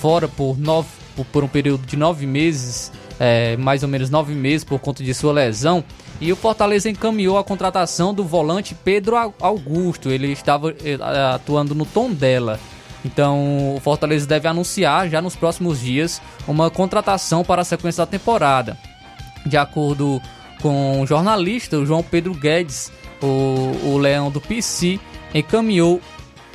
[0.00, 0.88] fora por, nove,
[1.32, 5.12] por um período de nove meses, é, mais ou menos nove meses por conta de
[5.14, 5.84] sua lesão.
[6.20, 10.10] E o Fortaleza encaminhou a contratação do volante Pedro Augusto.
[10.10, 10.98] Ele estava eh,
[11.32, 12.58] atuando no tom dela.
[13.04, 18.10] Então, o Fortaleza deve anunciar já nos próximos dias uma contratação para a sequência da
[18.10, 18.76] temporada.
[19.46, 20.20] De acordo
[20.60, 22.90] com o jornalista o João Pedro Guedes,
[23.22, 24.98] o, o Leão do PC
[25.32, 26.00] encaminhou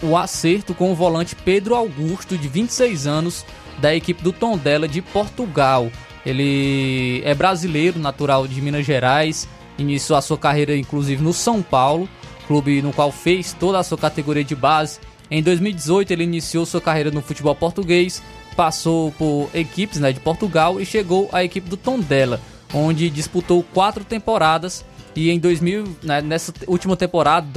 [0.04, 3.46] o acerto com o volante Pedro Augusto, de 26 anos,
[3.80, 5.90] da equipe do Tondela de Portugal.
[6.26, 9.48] Ele é brasileiro, natural de Minas Gerais,
[9.78, 12.08] iniciou a sua carreira inclusive no São Paulo,
[12.48, 15.00] clube no qual fez toda a sua categoria de base.
[15.32, 18.22] Em 2018 ele iniciou sua carreira no futebol português,
[18.56, 22.40] passou por equipes né, de Portugal e chegou à equipe do Tondela,
[22.74, 24.86] onde disputou quatro temporadas
[25.16, 27.48] e em 2000, né, nessa última temporada,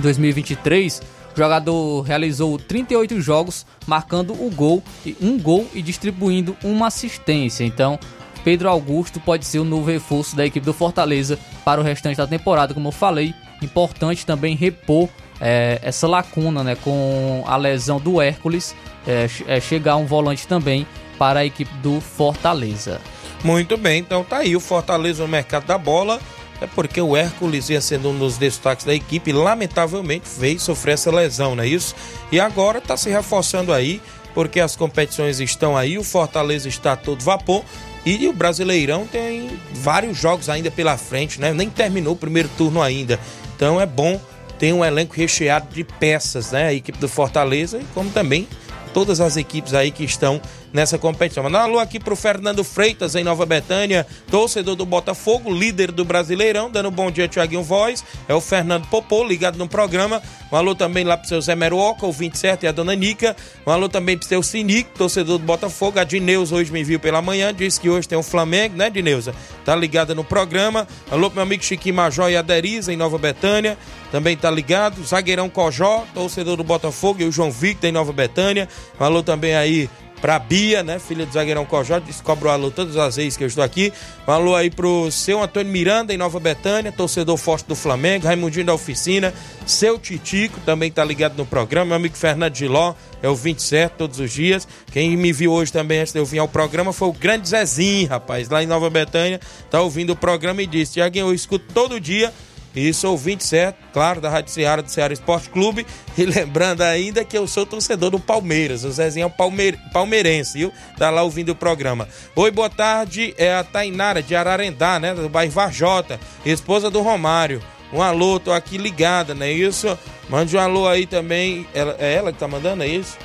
[0.00, 1.02] 2022-2023,
[1.34, 4.82] o jogador realizou 38 jogos, marcando o gol,
[5.20, 7.64] um gol e distribuindo uma assistência.
[7.64, 7.98] Então,
[8.44, 12.26] Pedro Augusto pode ser o novo reforço da equipe do Fortaleza para o restante da
[12.26, 13.34] temporada, como eu falei.
[13.62, 15.08] Importante também repor
[15.40, 18.74] é, essa lacuna né, com a lesão do Hércules,
[19.06, 20.86] é, é, chegar um volante também
[21.18, 23.00] para a equipe do Fortaleza.
[23.42, 26.20] Muito bem, então tá aí o Fortaleza no mercado da bola.
[26.60, 31.10] É porque o Hércules ia sendo um dos destaques da equipe, lamentavelmente veio sofrer essa
[31.10, 31.94] lesão, não é isso?
[32.30, 34.00] E agora está se reforçando aí,
[34.34, 37.64] porque as competições estão aí, o Fortaleza está todo vapor
[38.04, 41.52] e o Brasileirão tem vários jogos ainda pela frente, né?
[41.52, 43.18] Nem terminou o primeiro turno ainda.
[43.56, 44.20] Então é bom
[44.58, 46.66] ter um elenco recheado de peças, né?
[46.66, 48.46] A equipe do Fortaleza como também
[48.92, 50.40] todas as equipes aí que estão
[50.72, 51.42] nessa competição.
[51.42, 56.04] Mandar um alô aqui pro Fernando Freitas, em Nova Betânia, torcedor do Botafogo, líder do
[56.04, 58.04] Brasileirão, dando um bom dia, Tiaguinho Voz.
[58.28, 60.22] É o Fernando Popô, ligado no programa.
[60.52, 63.36] Um alô também lá pro seu Zé Meruoca, o 27 e a dona Nica.
[63.66, 65.98] Um alô também pro seu Sinic, torcedor do Botafogo.
[65.98, 68.90] A Dineus hoje me viu pela manhã, disse que hoje tem o um Flamengo, né,
[68.90, 69.34] Dineuza?
[69.64, 70.86] Tá ligada no programa.
[71.10, 73.76] Alô pro meu amigo Chiquinho Majó e a Deriza, em Nova Betânia
[74.10, 75.02] também tá ligado.
[75.04, 78.68] Zagueirão Cojó, torcedor do Botafogo, e o João Victor em Nova Betânia.
[78.98, 79.88] Falou também aí
[80.20, 80.98] pra Bia, né?
[80.98, 83.92] Filha do zagueirão Cojó, descobre o alô todas as vezes que eu estou aqui.
[84.26, 88.74] Falou aí pro seu Antônio Miranda, em Nova Betânia, torcedor forte do Flamengo, Raimundinho da
[88.74, 89.32] Oficina,
[89.66, 94.20] seu Titico, também tá ligado no programa, meu amigo Fernando Giló, é o 27 todos
[94.20, 94.68] os dias.
[94.92, 98.08] Quem me viu hoje também antes de eu vir ao programa foi o grande Zezinho,
[98.08, 101.98] rapaz, lá em Nova Betânia, tá ouvindo o programa e disse: Tiaguinho, eu escuto todo
[101.98, 102.32] dia
[102.74, 105.86] e sou 27, claro, da Rádio Ceará, do Ceará Esporte Clube.
[106.16, 108.84] E lembrando ainda que eu sou torcedor do Palmeiras.
[108.84, 110.72] O Zezinho é um palmeir, palmeirense, viu?
[110.98, 112.08] Tá lá ouvindo o programa.
[112.36, 113.34] Oi, boa tarde.
[113.38, 115.14] É a Tainara de Ararendá, né?
[115.14, 117.62] Do bairro Varjota, esposa do Romário.
[117.92, 119.98] Um alô, tô aqui ligada, não é isso?
[120.28, 121.66] Mande um alô aí também.
[121.74, 123.18] Ela, é ela que tá mandando, é isso?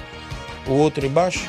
[0.66, 1.48] O outro embaixo?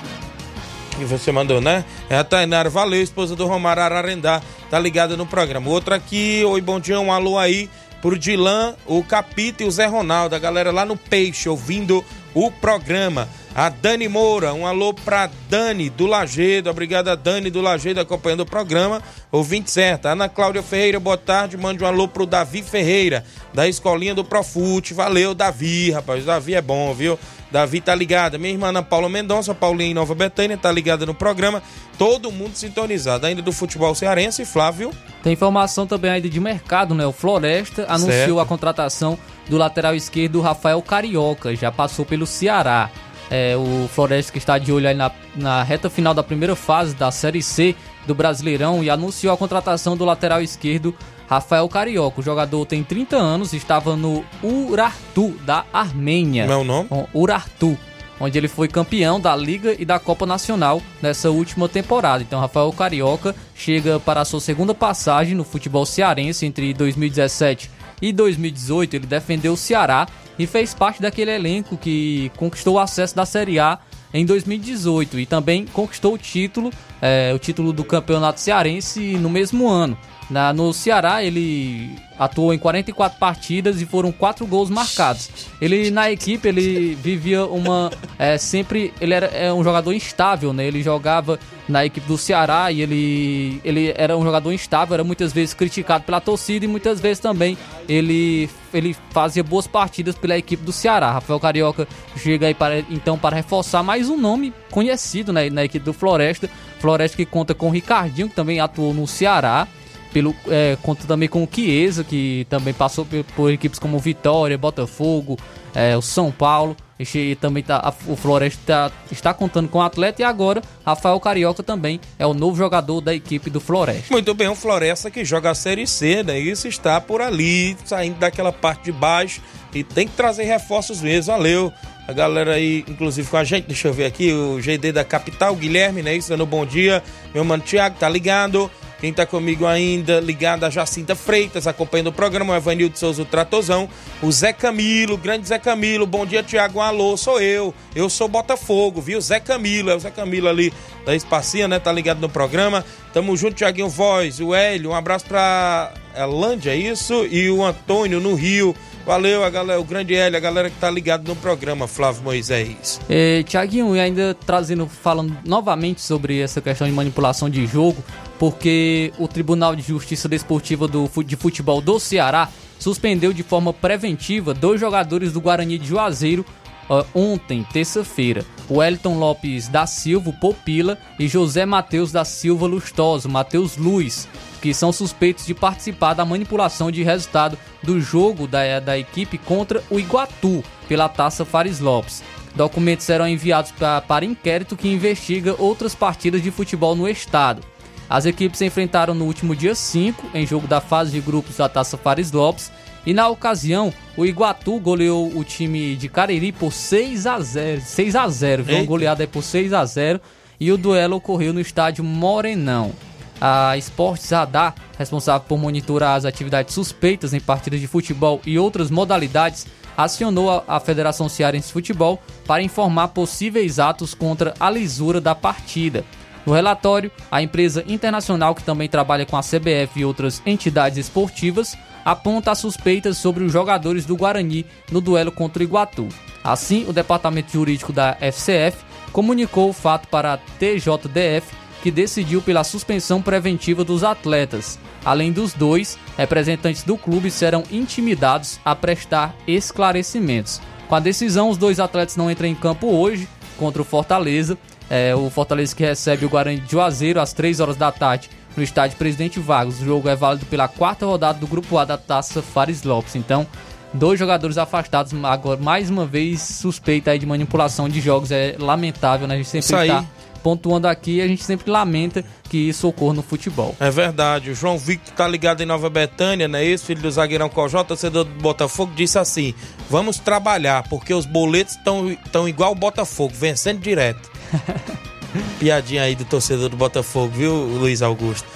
[0.99, 1.85] Que você mandou, né?
[2.11, 5.71] É a Tainara, valeu, esposa do Romário Ararendá, tá ligada no programa.
[5.71, 7.71] Outro aqui, oi, bom dia, um alô aí
[8.01, 12.51] pro Dilan, o Capita e o Zé Ronaldo, a galera lá no Peixe, ouvindo o
[12.51, 13.29] programa.
[13.57, 18.41] A Dani Moura, um alô pra Dani do Lagedo, obrigado a Dani do Lagedo acompanhando
[18.41, 19.03] o programa,
[19.33, 20.11] ouvinte certa.
[20.11, 24.93] Ana Cláudia Ferreira, boa tarde, mande um alô pro Davi Ferreira, da escolinha do Profute,
[24.93, 27.19] valeu Davi, rapaz, o Davi é bom, viu?
[27.51, 28.37] Davi tá ligada.
[28.37, 31.63] Minha irmã Ana Paula Mendonça, Paulinha em Nova Betânia, tá ligada no programa.
[31.97, 33.25] Todo mundo sintonizado.
[33.25, 34.91] Ainda do futebol cearense, Flávio.
[35.23, 37.07] Tem informação também ainda de mercado, né?
[37.07, 38.41] O Floresta anunciou certo.
[38.41, 41.55] a contratação do lateral esquerdo Rafael Carioca.
[41.55, 42.91] Já passou pelo Ceará.
[43.31, 46.95] É, o Floresta que está de olho aí na, na reta final da primeira fase
[46.95, 47.75] da Série C
[48.07, 50.95] do Brasileirão e anunciou a contratação do lateral esquerdo
[51.29, 52.21] Rafael Carioca.
[52.21, 56.47] O jogador tem 30 anos, estava no Urartu da Armênia.
[56.47, 56.89] Meu nome?
[57.13, 57.77] Urartu,
[58.21, 62.23] onde ele foi campeão da Liga e da Copa Nacional nessa última temporada.
[62.23, 67.71] Então, Rafael Carioca chega para a sua segunda passagem no futebol cearense entre 2017
[68.01, 68.95] e 2018.
[68.95, 70.07] Ele defendeu o Ceará
[70.39, 73.79] e fez parte daquele elenco que conquistou o acesso da Série A
[74.13, 76.71] em 2018 e também conquistou o título
[77.01, 79.97] é, o título do campeonato cearense no mesmo ano.
[80.29, 85.31] Na, no Ceará, ele atuou em 44 partidas e foram quatro gols marcados.
[85.61, 90.67] Ele na equipe ele vivia uma é, sempre ele era é um jogador instável, né?
[90.67, 91.39] Ele jogava
[91.69, 96.05] na equipe do Ceará e ele ele era um jogador instável, era muitas vezes criticado
[96.05, 97.57] pela torcida e muitas vezes também
[97.89, 101.13] ele ele fazia boas partidas pela equipe do Ceará.
[101.13, 101.87] Rafael Carioca
[102.17, 106.51] chega aí para então para reforçar mais um nome conhecido né, na equipe do Floresta.
[106.79, 109.67] Floresta que conta com o Ricardinho que também atuou no Ceará
[110.13, 114.57] pelo é, conta também com o Chiesa, que também passou por, por equipes como Vitória,
[114.57, 115.37] Botafogo,
[115.75, 116.75] é, o São Paulo.
[116.99, 121.21] E também tá, a, o Floresta tá, está contando com o atleta e agora Rafael
[121.21, 124.07] Carioca também é o novo jogador da equipe do Floresta.
[124.11, 126.39] Muito bem, o Floresta que joga a Série C, né?
[126.39, 129.43] Isso está por ali, saindo daquela parte de baixo
[129.75, 131.33] e tem que trazer reforços mesmo.
[131.33, 131.73] Valeu.
[132.09, 135.57] A galera aí, inclusive com a gente, deixa eu ver aqui, o GD da Capital,
[135.57, 136.15] Guilherme, né?
[136.15, 137.03] Isso dando bom dia.
[137.35, 138.71] Meu mano Thiago, tá ligado?
[138.99, 143.27] Quem está comigo ainda, ligado a Jacinta Freitas, acompanhando o programa, o Evanildo Souza, o
[143.27, 143.89] Tratozão,
[144.23, 149.03] o Zé Camilo, grande Zé Camilo, bom dia, Tiago, alô, sou eu, eu sou Botafogo,
[149.03, 150.73] viu, Zé Camilo, é o Zé Camilo ali
[151.05, 152.83] da Espacinha, né, tá ligado no programa,
[153.13, 158.19] tamo junto, Tiaguinho Voz, o Hélio, um abraço pra Elândia, é isso, e o Antônio
[158.19, 158.75] no Rio,
[159.07, 163.01] Valeu, a galera, o grande Hélio, a galera que tá ligado no programa, Flávio Moisés.
[163.09, 168.03] É, Tiaguinho, e ainda trazendo, falando novamente sobre essa questão de manipulação de jogo,
[168.39, 174.53] porque o Tribunal de Justiça Desportiva do, de Futebol do Ceará suspendeu de forma preventiva
[174.53, 176.45] dois jogadores do Guarani de Juazeiro
[176.91, 178.45] uh, ontem, terça-feira.
[178.69, 184.29] O Wellington Lopes da Silva, Popila, e José Matheus da Silva Lustoso, Matheus Luz,
[184.61, 189.83] que são suspeitos de participar da manipulação de resultado do jogo da, da equipe contra
[189.91, 192.23] o Iguatu pela Taça Fares Lopes.
[192.55, 197.63] Documentos serão enviados pra, para inquérito que investiga outras partidas de futebol no estado.
[198.09, 201.69] As equipes se enfrentaram no último dia 5, em jogo da fase de grupos da
[201.69, 202.71] Taça Fares Lopes,
[203.05, 208.17] e na ocasião, o Iguatu goleou o time de Cariri por 6 a 0 6
[208.17, 208.85] a 0 viu?
[208.85, 210.21] Goleada aí por 6 a 0
[210.59, 212.93] e o duelo ocorreu no estádio Morenão.
[213.41, 218.91] A Esportes Radar, responsável por monitorar as atividades suspeitas em partidas de futebol e outras
[218.91, 225.35] modalidades, acionou a Federação Cearense de Futebol para informar possíveis atos contra a lisura da
[225.35, 226.05] partida.
[226.47, 231.77] No relatório, a empresa internacional que também trabalha com a CBF e outras entidades esportivas
[232.05, 236.09] aponta as suspeitas sobre os jogadores do Guarani no duelo contra o Iguatu.
[236.45, 242.63] Assim, o departamento jurídico da FCF comunicou o fato para a TJDF, que decidiu pela
[242.63, 244.79] suspensão preventiva dos atletas.
[245.05, 250.61] Além dos dois, representantes do clube serão intimidados a prestar esclarecimentos.
[250.89, 253.29] Com a decisão, os dois atletas não entram em campo hoje
[253.59, 254.57] contra o Fortaleza.
[254.89, 258.63] É, o Fortaleza que recebe o Guarani de Juazeiro às 3 horas da tarde no
[258.63, 259.81] estádio Presidente Vargas.
[259.81, 263.17] O jogo é válido pela quarta rodada do Grupo A da Taça Fares Lopes.
[263.17, 263.47] Então,
[263.93, 268.31] dois jogadores afastados, agora mais uma vez suspeita aí de manipulação de jogos.
[268.31, 269.35] É lamentável, né?
[269.35, 270.05] A gente sempre está
[270.43, 273.75] pontuando aqui, a gente sempre lamenta que isso ocorra no futebol.
[273.81, 274.51] É verdade.
[274.51, 276.65] O João Victor tá ligado em Nova Betânia, né?
[276.65, 279.53] Esse filho do zagueirão Cojó, torcedor do Botafogo, disse assim:
[279.91, 284.36] vamos trabalhar, porque os boletos estão igual o Botafogo, vencendo direto.
[285.59, 288.47] Piadinha aí do torcedor do Botafogo, viu, Luiz Augusto?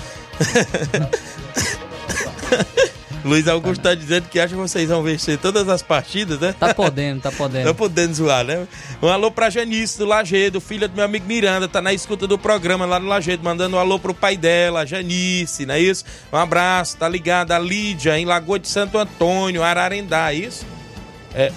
[3.24, 6.54] Luiz Augusto tá dizendo que acha que vocês vão vencer todas as partidas, né?
[6.58, 7.66] Tá podendo, tá podendo.
[7.66, 8.66] tá podendo zoar, né?
[9.02, 12.38] Um alô pra Janice do Lagedo, filha do meu amigo Miranda, tá na escuta do
[12.38, 16.04] programa lá no Lagedo, mandando um alô pro pai dela, Janice, não é isso?
[16.32, 17.52] Um abraço, tá ligado?
[17.52, 20.64] A Lídia, em Lagoa de Santo Antônio, Ararendá, é isso?
[21.34, 21.52] É,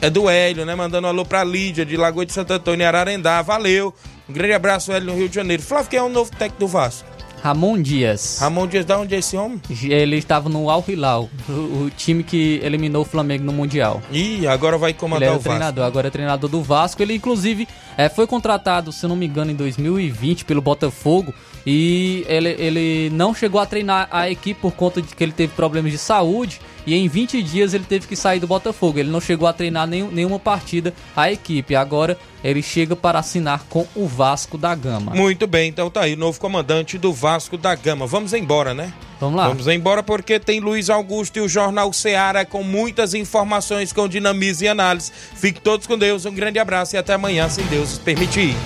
[0.00, 0.74] é do Hélio, né?
[0.74, 3.42] Mandando um alô pra Lídia, de Lagoa de Santo Antônio, Ararendá.
[3.42, 3.94] Valeu.
[4.28, 5.62] Um grande abraço, Hélio, no Rio de Janeiro.
[5.62, 7.08] Flávio, quem é o novo técnico do Vasco?
[7.42, 8.38] Ramon Dias.
[8.38, 9.60] Ramon Dias, da onde é esse homem?
[9.82, 14.02] Ele estava no Al Hilal, o, o, time que eliminou o Flamengo no Mundial.
[14.12, 15.48] Ih, agora vai comandar ele o Vasco.
[15.48, 17.02] treinador, agora é treinador do Vasco.
[17.02, 21.32] Ele, inclusive, é, foi contratado, se não me engano, em 2020 pelo Botafogo.
[21.66, 25.54] E ele, ele não chegou a treinar a equipe por conta de que ele teve
[25.54, 26.60] problemas de saúde.
[26.90, 28.98] E em 20 dias ele teve que sair do Botafogo.
[28.98, 31.76] Ele não chegou a treinar nenhum, nenhuma partida a equipe.
[31.76, 35.14] Agora ele chega para assinar com o Vasco da Gama.
[35.14, 38.08] Muito bem, então tá aí, novo comandante do Vasco da Gama.
[38.08, 38.92] Vamos embora, né?
[39.20, 39.46] Vamos lá.
[39.46, 44.64] Vamos embora porque tem Luiz Augusto e o Jornal Seara com muitas informações com dinamismo
[44.64, 45.12] e análise.
[45.36, 48.56] Fique todos com Deus, um grande abraço e até amanhã, se Deus permitir.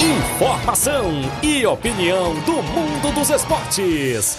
[0.00, 4.38] Informação e opinião do mundo dos esportes.